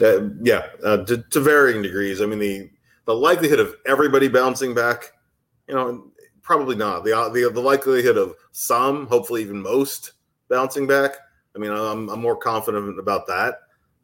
Uh, 0.00 0.28
yeah, 0.42 0.66
uh, 0.84 0.98
to, 0.98 1.18
to, 1.30 1.40
varying 1.40 1.82
degrees. 1.82 2.20
I 2.20 2.26
mean, 2.26 2.38
the 2.38 2.70
the 3.06 3.14
likelihood 3.14 3.58
of 3.58 3.74
everybody 3.86 4.28
bouncing 4.28 4.74
back, 4.74 5.12
you 5.66 5.74
know, 5.74 6.12
probably 6.42 6.76
not. 6.76 7.02
The 7.02 7.10
the, 7.32 7.50
the 7.50 7.60
likelihood 7.60 8.18
of 8.18 8.34
some, 8.52 9.06
hopefully 9.06 9.40
even 9.40 9.60
most, 9.60 10.12
bouncing 10.50 10.86
back. 10.86 11.12
I 11.56 11.58
mean, 11.58 11.70
I'm, 11.70 12.10
I'm 12.10 12.20
more 12.20 12.36
confident 12.36 12.98
about 13.00 13.26
that. 13.28 13.54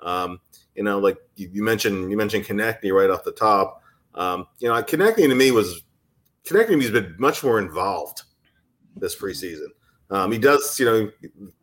Um, 0.02 0.40
you 0.74 0.82
know, 0.82 0.98
like 0.98 1.18
you, 1.36 1.48
you, 1.52 1.62
mentioned, 1.62 2.10
you 2.10 2.16
mentioned 2.16 2.44
Konecny 2.44 2.92
right 2.92 3.10
off 3.10 3.24
the 3.24 3.32
top. 3.32 3.82
Um, 4.14 4.46
you 4.58 4.68
know, 4.68 4.74
Konecny 4.82 5.28
to 5.28 5.34
me 5.34 5.50
was 5.50 5.82
Konecny 6.44 6.80
has 6.80 6.90
been 6.90 7.14
much 7.18 7.42
more 7.42 7.58
involved 7.58 8.22
this 8.96 9.16
preseason. 9.16 9.68
Um, 10.10 10.30
he 10.30 10.38
does, 10.38 10.78
you 10.78 10.86
know, 10.86 11.10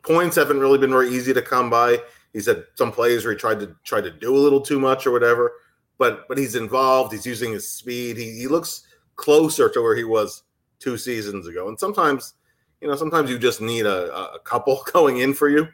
points 0.01 0.35
haven't 0.35 0.59
really 0.59 0.79
been 0.79 0.89
very 0.89 1.09
easy 1.09 1.33
to 1.33 1.41
come 1.41 1.69
by. 1.69 1.99
He's 2.33 2.47
had 2.47 2.63
some 2.75 2.91
plays 2.91 3.23
where 3.23 3.33
he 3.33 3.39
tried 3.39 3.59
to 3.59 3.75
try 3.83 4.01
to 4.01 4.09
do 4.09 4.35
a 4.35 4.37
little 4.37 4.61
too 4.61 4.79
much 4.79 5.05
or 5.05 5.11
whatever, 5.11 5.53
but 5.97 6.27
but 6.27 6.37
he's 6.37 6.55
involved. 6.55 7.11
He's 7.11 7.25
using 7.25 7.51
his 7.51 7.67
speed. 7.67 8.17
He, 8.17 8.31
he 8.39 8.47
looks 8.47 8.87
closer 9.15 9.69
to 9.69 9.81
where 9.81 9.95
he 9.95 10.03
was 10.03 10.43
two 10.79 10.97
seasons 10.97 11.47
ago. 11.47 11.67
And 11.67 11.79
sometimes, 11.79 12.35
you 12.81 12.87
know, 12.87 12.95
sometimes 12.95 13.29
you 13.29 13.37
just 13.37 13.61
need 13.61 13.85
a, 13.85 14.13
a 14.33 14.39
couple 14.39 14.81
going 14.93 15.19
in 15.19 15.33
for 15.33 15.49
you 15.49 15.67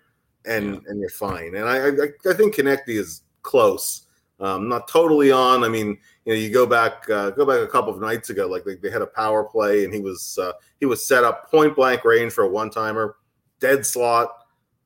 and 0.48 0.74
yeah. 0.74 0.80
and 0.88 1.00
you're 1.00 1.10
fine. 1.10 1.56
And 1.56 1.68
I, 1.68 1.88
I, 1.88 2.32
I 2.32 2.34
think 2.34 2.56
Konecny 2.56 3.00
is 3.00 3.22
close. 3.42 4.04
Um, 4.40 4.68
not 4.68 4.88
totally 4.90 5.32
on. 5.32 5.64
I 5.64 5.70
mean, 5.70 5.98
you 6.26 6.34
know, 6.34 6.40
you 6.40 6.52
go 6.52 6.66
back 6.66 7.10
uh, 7.10 7.30
go 7.32 7.46
back 7.46 7.60
a 7.60 7.68
couple 7.68 7.94
of 7.94 8.02
nights 8.02 8.30
ago, 8.30 8.48
like 8.48 8.66
they, 8.66 8.76
they 8.76 8.90
had 8.90 9.02
a 9.02 9.08
power 9.08 9.44
play, 9.44 9.86
and 9.86 9.94
he 9.94 10.00
was 10.00 10.38
uh, 10.42 10.52
he 10.80 10.86
was 10.86 11.06
set 11.06 11.24
up 11.24 11.50
point 11.50 11.76
blank 11.76 12.04
range 12.04 12.34
for 12.34 12.44
a 12.44 12.50
one 12.50 12.70
timer, 12.70 13.16
dead 13.60 13.86
slot, 13.86 14.30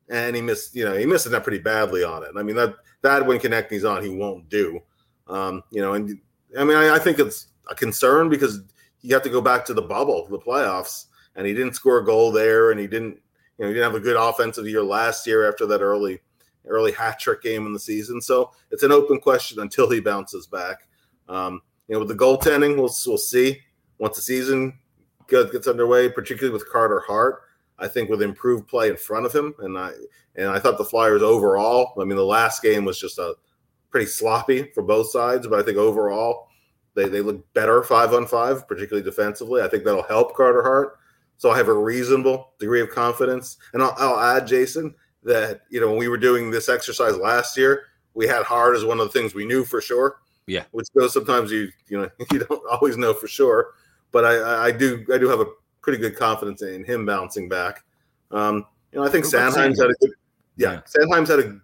and 0.09 0.35
he 0.35 0.41
missed. 0.41 0.75
You 0.75 0.85
know, 0.85 0.95
he 0.95 1.05
missed 1.05 1.29
that 1.29 1.43
pretty 1.43 1.59
badly 1.59 2.03
on 2.03 2.23
it. 2.23 2.31
I 2.37 2.43
mean, 2.43 2.55
that 2.57 2.75
that 3.01 3.25
when 3.25 3.39
Konecny's 3.39 3.85
on, 3.85 4.03
he 4.03 4.09
won't 4.09 4.49
do. 4.49 4.79
Um, 5.27 5.63
you 5.71 5.81
know, 5.81 5.93
and 5.93 6.19
I 6.57 6.63
mean, 6.63 6.77
I, 6.77 6.95
I 6.95 6.99
think 6.99 7.19
it's 7.19 7.47
a 7.69 7.75
concern 7.75 8.29
because 8.29 8.61
you 9.01 9.13
have 9.13 9.23
to 9.23 9.29
go 9.29 9.41
back 9.41 9.65
to 9.65 9.73
the 9.73 9.81
bubble, 9.81 10.27
the 10.27 10.39
playoffs, 10.39 11.05
and 11.35 11.45
he 11.45 11.53
didn't 11.53 11.75
score 11.75 11.99
a 11.99 12.05
goal 12.05 12.31
there, 12.31 12.71
and 12.71 12.79
he 12.79 12.87
didn't, 12.87 13.19
you 13.59 13.65
know, 13.65 13.69
he 13.69 13.73
didn't 13.73 13.91
have 13.91 14.01
a 14.01 14.03
good 14.03 14.15
offensive 14.15 14.67
year 14.67 14.81
last 14.81 15.27
year 15.27 15.47
after 15.47 15.65
that 15.65 15.81
early, 15.81 16.21
early 16.65 16.93
hat 16.93 17.19
trick 17.19 17.41
game 17.43 17.65
in 17.65 17.73
the 17.73 17.79
season. 17.79 18.21
So 18.21 18.51
it's 18.71 18.83
an 18.83 18.91
open 18.93 19.19
question 19.19 19.59
until 19.59 19.89
he 19.89 19.99
bounces 19.99 20.47
back. 20.47 20.87
Um, 21.27 21.61
you 21.87 21.93
know, 21.93 21.99
with 21.99 22.07
the 22.07 22.15
goaltending, 22.15 22.77
we'll 22.77 22.95
we'll 23.05 23.17
see 23.17 23.59
once 23.97 24.15
the 24.15 24.21
season 24.21 24.79
gets 25.27 25.67
underway, 25.67 26.09
particularly 26.09 26.53
with 26.53 26.69
Carter 26.71 27.03
Hart. 27.05 27.41
I 27.77 27.87
think 27.87 28.09
with 28.09 28.21
improved 28.21 28.67
play 28.67 28.89
in 28.89 28.97
front 28.97 29.25
of 29.25 29.33
him, 29.33 29.53
and 29.59 29.77
I 29.77 29.91
and 30.35 30.47
I 30.47 30.59
thought 30.59 30.77
the 30.77 30.85
Flyers 30.85 31.21
overall. 31.21 31.93
I 31.99 32.05
mean, 32.05 32.17
the 32.17 32.23
last 32.23 32.61
game 32.61 32.85
was 32.85 32.99
just 32.99 33.17
a 33.19 33.35
pretty 33.89 34.05
sloppy 34.05 34.71
for 34.73 34.83
both 34.83 35.09
sides, 35.09 35.47
but 35.47 35.59
I 35.59 35.63
think 35.63 35.77
overall 35.77 36.47
they 36.95 37.09
they 37.09 37.21
look 37.21 37.53
better 37.53 37.83
five 37.83 38.13
on 38.13 38.25
five, 38.25 38.67
particularly 38.67 39.03
defensively. 39.03 39.61
I 39.61 39.67
think 39.67 39.83
that'll 39.83 40.03
help 40.03 40.35
Carter 40.35 40.63
Hart. 40.63 40.98
So 41.39 41.51
I 41.51 41.57
have 41.57 41.69
a 41.69 41.73
reasonable 41.73 42.51
degree 42.59 42.81
of 42.81 42.89
confidence, 42.89 43.57
and 43.73 43.81
I'll, 43.81 43.95
I'll 43.97 44.19
add, 44.19 44.45
Jason, 44.45 44.93
that 45.23 45.61
you 45.69 45.79
know 45.79 45.87
when 45.87 45.97
we 45.97 46.09
were 46.09 46.17
doing 46.17 46.51
this 46.51 46.67
exercise 46.67 47.15
last 47.15 47.55
year, 47.55 47.85
we 48.13 48.27
had 48.27 48.43
Hart 48.43 48.75
as 48.75 48.83
one 48.83 48.99
of 48.99 49.05
the 49.05 49.17
things 49.17 49.33
we 49.33 49.45
knew 49.45 49.63
for 49.63 49.79
sure. 49.79 50.17
Yeah, 50.47 50.65
which 50.71 50.87
goes 50.93 51.13
sometimes 51.13 51.49
you 51.49 51.69
you 51.87 52.01
know 52.01 52.09
you 52.31 52.39
don't 52.39 52.61
always 52.69 52.97
know 52.97 53.13
for 53.13 53.29
sure, 53.29 53.71
but 54.11 54.25
I 54.25 54.67
I 54.67 54.71
do 54.71 55.05
I 55.13 55.17
do 55.17 55.29
have 55.29 55.39
a 55.39 55.45
pretty 55.81 55.97
good 55.97 56.17
confidence 56.17 56.61
in 56.61 56.83
him 56.83 57.05
bouncing 57.05 57.47
back. 57.47 57.85
Um, 58.31 58.65
you 58.91 58.99
know, 58.99 59.05
I 59.05 59.09
think 59.09 59.23
Sanheim's 59.23 59.79
had 59.79 59.91
a 59.91 59.95
good 60.01 60.11
yeah, 60.57 60.73
yeah, 60.73 60.81
Sanheim's 60.81 61.29
had 61.29 61.39
a 61.39 61.57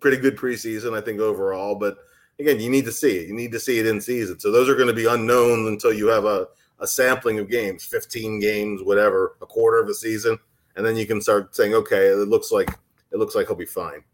pretty 0.00 0.18
good 0.18 0.36
preseason, 0.36 0.94
I 0.94 1.00
think 1.00 1.20
overall. 1.20 1.74
But 1.74 1.96
again, 2.38 2.60
you 2.60 2.68
need 2.68 2.84
to 2.84 2.92
see 2.92 3.16
it. 3.16 3.28
You 3.28 3.34
need 3.34 3.52
to 3.52 3.60
see 3.60 3.78
it 3.78 3.86
in 3.86 3.98
season. 3.98 4.38
So 4.38 4.52
those 4.52 4.68
are 4.68 4.74
going 4.74 4.88
to 4.88 4.94
be 4.94 5.06
unknown 5.06 5.68
until 5.68 5.94
you 5.94 6.08
have 6.08 6.26
a, 6.26 6.48
a 6.82 6.86
sampling 6.86 7.38
of 7.38 7.48
games, 7.48 7.84
15 7.84 8.40
games, 8.40 8.82
whatever, 8.82 9.36
a 9.40 9.46
quarter 9.46 9.80
of 9.80 9.88
a 9.88 9.94
season, 9.94 10.38
and 10.76 10.84
then 10.84 10.96
you 10.96 11.06
can 11.06 11.20
start 11.20 11.56
saying, 11.56 11.72
okay, 11.72 12.08
it 12.08 12.28
looks 12.28 12.52
like 12.52 12.68
it 13.10 13.18
looks 13.18 13.34
like 13.34 13.46
he'll 13.46 13.56
be 13.56 13.64
fine. 13.64 14.04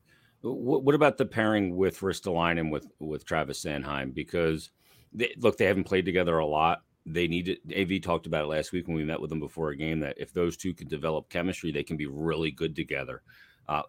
What 0.43 0.95
about 0.95 1.19
the 1.19 1.27
pairing 1.27 1.77
with 1.77 1.99
Ristolainen 1.99 2.71
with 2.71 2.87
with 3.01 3.25
Travis 3.25 3.65
Sanheim? 3.65 4.15
Because 4.15 4.71
they, 5.13 5.35
look, 5.39 5.59
they 5.59 5.65
haven't 5.65 5.85
played 5.85 6.05
together 6.05 6.39
a 6.39 6.47
lot 6.47 6.83
they 7.13 7.27
need 7.27 7.49
it. 7.49 7.61
Av 7.77 8.01
talked 8.03 8.27
about 8.27 8.45
it 8.45 8.49
last 8.49 8.73
week 8.73 8.87
when 8.87 8.97
we 8.97 9.05
met 9.05 9.21
with 9.21 9.31
them 9.31 9.41
before 9.41 9.71
a 9.71 9.77
game 9.77 10.01
that 10.01 10.17
if 10.19 10.33
those 10.33 10.57
two 10.57 10.75
can 10.75 10.89
develop 10.89 11.29
chemistry, 11.29 11.73
they 11.73 11.83
can 11.83 11.97
be 11.97 12.07
really 12.07 12.51
good 12.51 12.77
together. 12.77 13.23
Uh, 13.69 13.83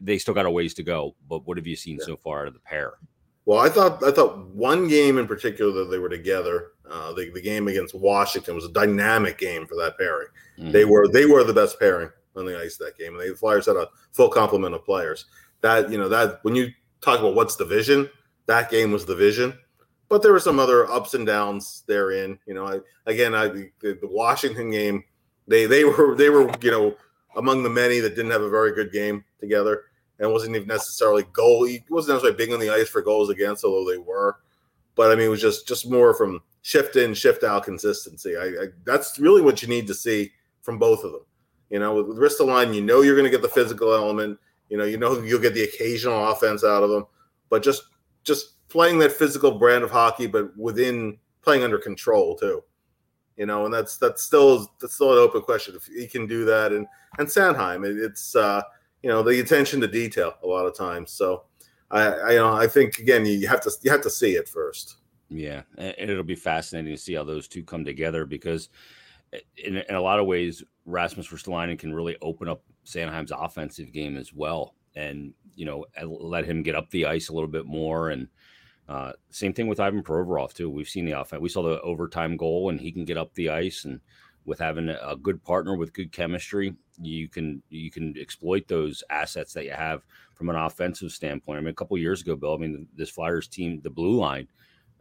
they 0.00 0.18
still 0.18 0.34
got 0.34 0.46
a 0.46 0.50
ways 0.50 0.74
to 0.74 0.82
go, 0.82 1.14
but 1.28 1.46
what 1.46 1.56
have 1.56 1.66
you 1.66 1.76
seen 1.76 1.98
yeah. 1.98 2.06
so 2.06 2.16
far 2.16 2.42
out 2.42 2.48
of 2.48 2.54
the 2.54 2.60
pair? 2.60 2.94
Well, 3.46 3.58
I 3.58 3.68
thought 3.68 4.02
I 4.02 4.10
thought 4.10 4.46
one 4.48 4.88
game 4.88 5.18
in 5.18 5.26
particular 5.26 5.72
that 5.72 5.90
they 5.90 5.98
were 5.98 6.08
together. 6.08 6.72
Uh, 6.90 7.12
the, 7.14 7.30
the 7.30 7.40
game 7.40 7.66
against 7.68 7.94
Washington 7.94 8.54
was 8.54 8.64
a 8.64 8.72
dynamic 8.72 9.38
game 9.38 9.66
for 9.66 9.74
that 9.76 9.96
pairing. 9.98 10.28
Mm-hmm. 10.58 10.72
They 10.72 10.84
were 10.84 11.08
they 11.08 11.26
were 11.26 11.44
the 11.44 11.54
best 11.54 11.78
pairing 11.78 12.10
on 12.36 12.44
the 12.44 12.60
ice 12.60 12.76
that 12.76 12.98
game, 12.98 13.18
and 13.18 13.30
the 13.30 13.36
Flyers 13.36 13.66
had 13.66 13.76
a 13.76 13.88
full 14.12 14.28
complement 14.28 14.74
of 14.74 14.84
players. 14.84 15.26
That 15.62 15.90
you 15.90 15.98
know 15.98 16.08
that 16.08 16.40
when 16.42 16.54
you 16.54 16.70
talk 17.00 17.20
about 17.20 17.34
what's 17.34 17.56
the 17.56 17.64
vision, 17.64 18.10
that 18.46 18.70
game 18.70 18.92
was 18.92 19.06
the 19.06 19.16
vision 19.16 19.58
but 20.08 20.22
there 20.22 20.32
were 20.32 20.40
some 20.40 20.58
other 20.58 20.90
ups 20.90 21.14
and 21.14 21.26
downs 21.26 21.82
therein. 21.86 22.38
You 22.46 22.54
know, 22.54 22.66
I, 22.66 22.80
again, 23.10 23.34
I 23.34 23.48
the, 23.48 23.70
the, 23.80 23.98
Washington 24.02 24.70
game, 24.70 25.04
they 25.48 25.66
they 25.66 25.84
were 25.84 26.14
they 26.16 26.30
were 26.30 26.50
you 26.60 26.70
know 26.70 26.94
among 27.36 27.62
the 27.62 27.70
many 27.70 28.00
that 28.00 28.14
didn't 28.14 28.30
have 28.30 28.42
a 28.42 28.50
very 28.50 28.72
good 28.74 28.92
game 28.92 29.24
together 29.40 29.86
and 30.18 30.30
wasn't 30.30 30.54
even 30.54 30.68
necessarily 30.68 31.24
goal. 31.32 31.64
He 31.64 31.82
wasn't 31.88 32.14
necessarily 32.14 32.36
big 32.36 32.52
on 32.52 32.60
the 32.60 32.70
ice 32.70 32.88
for 32.88 33.02
goals 33.02 33.30
against, 33.30 33.64
although 33.64 33.90
they 33.90 33.98
were. 33.98 34.36
But 34.94 35.10
I 35.10 35.16
mean, 35.16 35.26
it 35.26 35.30
was 35.30 35.40
just 35.40 35.66
just 35.66 35.90
more 35.90 36.14
from 36.14 36.40
shift 36.64 36.96
in, 36.96 37.12
shift 37.12 37.44
out 37.44 37.62
consistency. 37.62 38.36
I, 38.36 38.44
I 38.44 38.66
that's 38.84 39.18
really 39.18 39.42
what 39.42 39.60
you 39.60 39.68
need 39.68 39.86
to 39.86 39.94
see 39.94 40.32
from 40.62 40.78
both 40.78 41.04
of 41.04 41.12
them. 41.12 41.20
You 41.68 41.78
know, 41.78 41.94
with, 41.94 42.08
with 42.08 42.18
Ristolainen, 42.18 42.74
you 42.74 42.80
know 42.80 43.02
you're 43.02 43.14
going 43.14 43.30
to 43.30 43.30
get 43.30 43.42
the 43.42 43.48
physical 43.48 43.94
element. 43.94 44.38
You 44.70 44.78
know, 44.78 44.84
you 44.84 44.96
know 44.96 45.20
you'll 45.20 45.42
get 45.42 45.54
the 45.54 45.64
occasional 45.64 46.30
offense 46.30 46.64
out 46.64 46.82
of 46.82 46.90
them, 46.90 47.06
but 47.50 47.62
just 47.62 47.84
just 48.24 48.66
playing 48.68 48.98
that 49.00 49.12
physical 49.12 49.58
brand 49.58 49.84
of 49.84 49.90
hockey, 49.90 50.26
but 50.26 50.56
within 50.56 51.18
playing 51.42 51.62
under 51.62 51.78
control 51.78 52.34
too. 52.34 52.64
You 53.36 53.44
know, 53.46 53.66
and 53.66 53.74
that's 53.74 53.98
that's 53.98 54.22
still 54.22 54.72
that's 54.80 54.94
still 54.94 55.12
an 55.12 55.18
open 55.18 55.42
question 55.42 55.76
if 55.76 55.84
he 55.84 56.06
can 56.06 56.26
do 56.26 56.46
that. 56.46 56.72
And 56.72 56.86
and 57.18 57.28
Sanheim, 57.28 57.84
it, 57.86 58.02
it's 58.02 58.34
uh, 58.34 58.62
you 59.02 59.10
know 59.10 59.22
the 59.22 59.38
attention 59.40 59.82
to 59.82 59.86
detail 59.86 60.34
a 60.42 60.46
lot 60.46 60.64
of 60.64 60.74
times. 60.74 61.12
So 61.12 61.44
I, 61.90 62.06
I 62.06 62.30
you 62.30 62.38
know 62.38 62.54
I 62.54 62.66
think 62.66 63.00
again 63.00 63.26
you 63.26 63.46
have 63.48 63.60
to 63.62 63.70
you 63.82 63.90
have 63.90 64.02
to 64.02 64.10
see 64.10 64.36
it 64.36 64.48
first. 64.48 64.96
Yeah, 65.34 65.62
and 65.76 66.10
it'll 66.10 66.22
be 66.22 66.36
fascinating 66.36 66.94
to 66.94 67.00
see 67.00 67.14
how 67.14 67.24
those 67.24 67.48
two 67.48 67.64
come 67.64 67.84
together 67.84 68.24
because 68.24 68.68
in, 69.56 69.78
in 69.78 69.94
a 69.94 70.00
lot 70.00 70.20
of 70.20 70.26
ways 70.26 70.62
Rasmus 70.86 71.28
Ristolainen 71.28 71.78
can 71.78 71.92
really 71.92 72.16
open 72.22 72.48
up 72.48 72.62
Sanheim's 72.86 73.32
offensive 73.36 73.92
game 73.92 74.16
as 74.16 74.32
well, 74.32 74.74
and 74.94 75.34
you 75.56 75.64
know 75.66 75.86
let 76.06 76.44
him 76.44 76.62
get 76.62 76.76
up 76.76 76.88
the 76.90 77.06
ice 77.06 77.28
a 77.28 77.32
little 77.32 77.48
bit 77.48 77.66
more 77.66 78.10
and 78.10 78.28
uh, 78.88 79.12
same 79.30 79.52
thing 79.52 79.66
with 79.66 79.80
Ivan 79.80 80.02
Provorov 80.02 80.52
too. 80.52 80.68
We've 80.68 80.88
seen 80.88 81.06
the 81.06 81.18
offense. 81.18 81.40
We 81.40 81.48
saw 81.48 81.62
the 81.62 81.80
overtime 81.80 82.36
goal, 82.36 82.68
and 82.68 82.80
he 82.80 82.92
can 82.92 83.04
get 83.04 83.16
up 83.16 83.34
the 83.34 83.48
ice. 83.48 83.84
And 83.84 84.00
with 84.44 84.58
having 84.58 84.90
a 84.90 85.16
good 85.16 85.42
partner 85.42 85.74
with 85.74 85.94
good 85.94 86.12
chemistry, 86.12 86.74
you 87.00 87.28
can 87.28 87.62
you 87.70 87.90
can 87.90 88.14
exploit 88.18 88.68
those 88.68 89.02
assets 89.08 89.52
that 89.54 89.64
you 89.64 89.72
have 89.72 90.04
from 90.34 90.50
an 90.50 90.56
offensive 90.56 91.12
standpoint. 91.12 91.58
I 91.58 91.60
mean, 91.62 91.70
a 91.70 91.74
couple 91.74 91.96
years 91.96 92.20
ago, 92.20 92.36
Bill. 92.36 92.54
I 92.54 92.58
mean, 92.58 92.86
this 92.94 93.10
Flyers 93.10 93.48
team, 93.48 93.80
the 93.82 93.90
blue 93.90 94.16
line, 94.16 94.48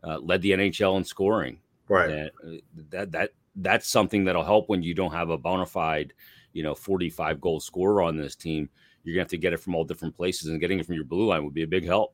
uh, 0.03 0.19
led 0.19 0.41
the 0.41 0.51
NHL 0.51 0.97
in 0.97 1.03
scoring. 1.03 1.59
Right. 1.87 2.09
And 2.09 2.31
uh, 2.45 2.61
that 2.89 3.11
that 3.11 3.29
that's 3.55 3.87
something 3.87 4.25
that'll 4.25 4.43
help 4.43 4.69
when 4.69 4.81
you 4.81 4.93
don't 4.93 5.11
have 5.11 5.29
a 5.29 5.37
bona 5.37 5.65
fide, 5.65 6.13
you 6.53 6.63
know, 6.63 6.75
forty 6.75 7.09
five 7.09 7.41
goal 7.41 7.59
scorer 7.59 8.01
on 8.01 8.17
this 8.17 8.35
team. 8.35 8.69
You're 9.03 9.15
gonna 9.15 9.23
have 9.23 9.29
to 9.29 9.37
get 9.37 9.53
it 9.53 9.59
from 9.59 9.75
all 9.75 9.83
different 9.83 10.15
places, 10.15 10.49
and 10.49 10.59
getting 10.59 10.79
it 10.79 10.85
from 10.85 10.95
your 10.95 11.03
blue 11.03 11.27
line 11.27 11.43
would 11.43 11.53
be 11.53 11.63
a 11.63 11.67
big 11.67 11.85
help. 11.85 12.13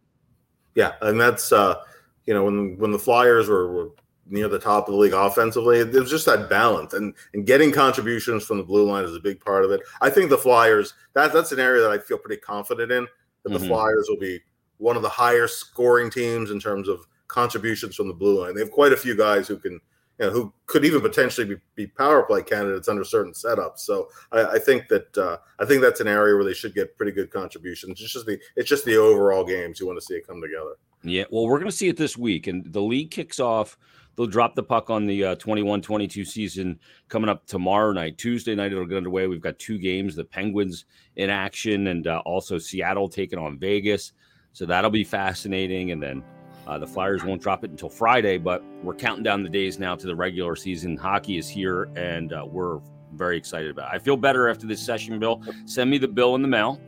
Yeah, 0.76 0.94
and 1.02 1.20
that's 1.20 1.52
uh, 1.52 1.84
you 2.26 2.34
know 2.34 2.44
when 2.44 2.78
when 2.78 2.92
the 2.92 3.00
Flyers 3.00 3.48
were, 3.48 3.72
were 3.72 3.92
near 4.28 4.48
the 4.48 4.60
top 4.60 4.88
of 4.88 4.94
the 4.94 5.00
league 5.00 5.14
offensively, 5.14 5.80
it 5.80 5.94
was 5.94 6.10
just 6.10 6.26
that 6.26 6.50
balance 6.50 6.94
and 6.94 7.14
and 7.34 7.46
getting 7.46 7.72
contributions 7.72 8.44
from 8.44 8.58
the 8.58 8.64
blue 8.64 8.90
line 8.90 9.04
is 9.04 9.16
a 9.16 9.20
big 9.20 9.40
part 9.40 9.66
of 9.66 9.72
it. 9.72 9.82
I 10.02 10.10
think 10.10 10.30
the 10.30 10.38
Flyers 10.38 10.94
that 11.14 11.34
that's 11.34 11.52
an 11.52 11.60
area 11.60 11.82
that 11.82 11.92
I 11.92 12.00
feel 12.00 12.18
pretty 12.18 12.42
confident 12.42 12.92
in 12.92 13.08
that 13.44 13.52
mm-hmm. 13.52 13.62
the 13.62 13.68
Flyers 13.68 14.08
will 14.10 14.20
be 14.20 14.42
one 14.78 14.96
of 14.96 15.02
the 15.02 15.10
higher 15.10 15.48
scoring 15.48 16.10
teams 16.10 16.52
in 16.52 16.60
terms 16.60 16.88
of 16.88 17.06
contributions 17.30 17.96
from 17.96 18.10
the 18.10 18.14
blue 18.14 18.44
line. 18.44 18.54
They 18.54 18.62
have 18.62 18.72
quite 18.72 18.92
a 18.92 18.98
few 18.98 19.16
guys 19.16 19.48
who 19.48 19.58
can 19.58 19.80
you 20.20 20.26
know, 20.26 20.32
who 20.32 20.54
could 20.66 20.84
even 20.84 21.00
potentially 21.00 21.48
be, 21.48 21.56
be 21.76 21.88
power 21.88 22.24
play 22.24 22.44
candidates 22.44 22.90
under 22.90 23.06
certain 23.06 23.32
setups. 23.32 23.80
So 23.80 24.10
I, 24.34 24.44
I 24.44 24.60
think 24.60 24.90
that 24.90 25.18
uh, 25.18 25.38
I 25.60 25.66
think 25.66 25.82
that's 25.82 26.02
an 26.02 26.08
area 26.10 26.36
where 26.36 26.44
they 26.44 26.54
should 26.54 26.76
get 26.76 26.98
pretty 26.98 27.14
good 27.14 27.32
contributions. 27.32 28.02
It's 28.02 28.12
just 28.12 28.26
the 28.26 28.38
it's 28.58 28.70
just 28.70 28.84
the 28.84 28.98
overall 28.98 29.46
games 29.46 29.80
you 29.80 29.88
want 29.88 29.98
to 30.00 30.06
see 30.06 30.16
it 30.16 30.28
come 30.28 30.42
together. 30.42 30.76
Yeah, 31.02 31.24
well, 31.32 31.48
we're 31.48 31.60
going 31.60 31.72
to 31.72 31.78
see 31.78 31.88
it 31.88 31.96
this 31.96 32.18
week, 32.18 32.48
and 32.48 32.66
the 32.74 32.82
league 32.82 33.12
kicks 33.12 33.40
off. 33.40 33.78
They'll 34.18 34.28
drop 34.28 34.54
the 34.54 34.64
puck 34.64 34.90
on 34.90 35.06
the 35.06 35.24
uh, 35.24 35.36
21-22 35.38 36.28
season 36.28 36.78
coming 37.08 37.30
up 37.30 37.46
tomorrow 37.46 37.94
night. 37.94 38.18
Tuesday 38.18 38.54
night 38.54 38.74
it'll 38.74 38.86
get 38.86 38.98
underway. 38.98 39.28
We've 39.28 39.40
got 39.40 39.58
two 39.60 39.78
games: 39.78 40.14
the 40.14 40.26
Penguins 40.26 40.84
in 41.16 41.30
action, 41.30 41.88
and 41.88 42.06
uh, 42.06 42.22
also 42.26 42.58
Seattle 42.58 43.08
taking 43.08 43.40
on 43.40 43.58
Vegas. 43.58 44.12
So 44.52 44.66
that'll 44.66 44.90
be 44.90 45.06
fascinating. 45.06 45.92
And 45.92 46.04
then 46.04 46.24
uh, 46.68 46.78
the 46.78 46.88
Flyers 46.88 47.24
won't 47.24 47.42
drop 47.42 47.64
it 47.64 47.72
until 47.72 47.90
Friday, 47.90 48.38
but 48.38 48.64
we're 48.84 48.96
counting 48.96 49.24
down 49.24 49.44
the 49.44 49.50
days 49.50 49.80
now 49.80 49.96
to 49.96 50.08
the 50.08 50.16
regular 50.16 50.56
season. 50.56 50.96
Hockey 50.96 51.38
is 51.38 51.50
here, 51.50 51.90
and 51.96 52.34
uh, 52.34 52.46
we're 52.46 52.80
very 53.14 53.38
excited 53.38 53.72
about 53.72 53.92
it. 53.92 53.96
I 53.96 54.00
feel 54.00 54.18
better 54.18 54.50
after 54.50 54.68
this 54.68 54.82
session, 54.82 55.20
Bill. 55.20 55.42
Send 55.66 55.90
me 55.90 55.98
the 55.98 56.08
bill 56.08 56.36
in 56.36 56.42
the 56.42 56.48
mail. 56.48 56.80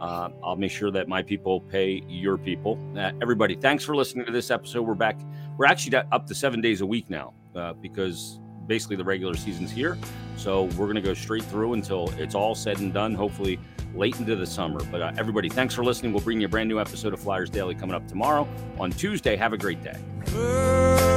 Uh, 0.00 0.28
I'll 0.44 0.56
make 0.56 0.70
sure 0.70 0.90
that 0.90 1.08
my 1.08 1.22
people 1.22 1.60
pay 1.60 2.02
your 2.08 2.38
people. 2.38 2.78
Uh, 2.96 3.12
everybody, 3.20 3.56
thanks 3.56 3.84
for 3.84 3.96
listening 3.96 4.26
to 4.26 4.32
this 4.32 4.50
episode. 4.50 4.82
We're 4.82 4.94
back. 4.94 5.18
We're 5.56 5.66
actually 5.66 5.96
up 5.96 6.26
to 6.26 6.34
seven 6.34 6.60
days 6.60 6.80
a 6.80 6.86
week 6.86 7.10
now 7.10 7.34
uh, 7.56 7.72
because 7.74 8.40
basically 8.68 8.94
the 8.94 9.04
regular 9.04 9.34
season's 9.34 9.72
here. 9.72 9.98
So 10.36 10.64
we're 10.64 10.86
going 10.86 10.94
to 10.94 11.02
go 11.02 11.14
straight 11.14 11.42
through 11.44 11.72
until 11.72 12.10
it's 12.18 12.36
all 12.36 12.54
said 12.54 12.78
and 12.78 12.92
done. 12.92 13.14
Hopefully, 13.14 13.58
late 13.94 14.18
into 14.20 14.36
the 14.36 14.46
summer. 14.46 14.80
But 14.92 15.02
uh, 15.02 15.12
everybody, 15.16 15.48
thanks 15.48 15.74
for 15.74 15.82
listening. 15.82 16.12
We'll 16.12 16.22
bring 16.22 16.40
you 16.40 16.46
a 16.46 16.50
brand 16.50 16.68
new 16.68 16.78
episode 16.78 17.12
of 17.12 17.18
Flyers 17.20 17.50
Daily 17.50 17.74
coming 17.74 17.96
up 17.96 18.06
tomorrow 18.06 18.46
on 18.78 18.92
Tuesday. 18.92 19.34
Have 19.34 19.52
a 19.52 19.58
great 19.58 19.82
day. 19.82 21.07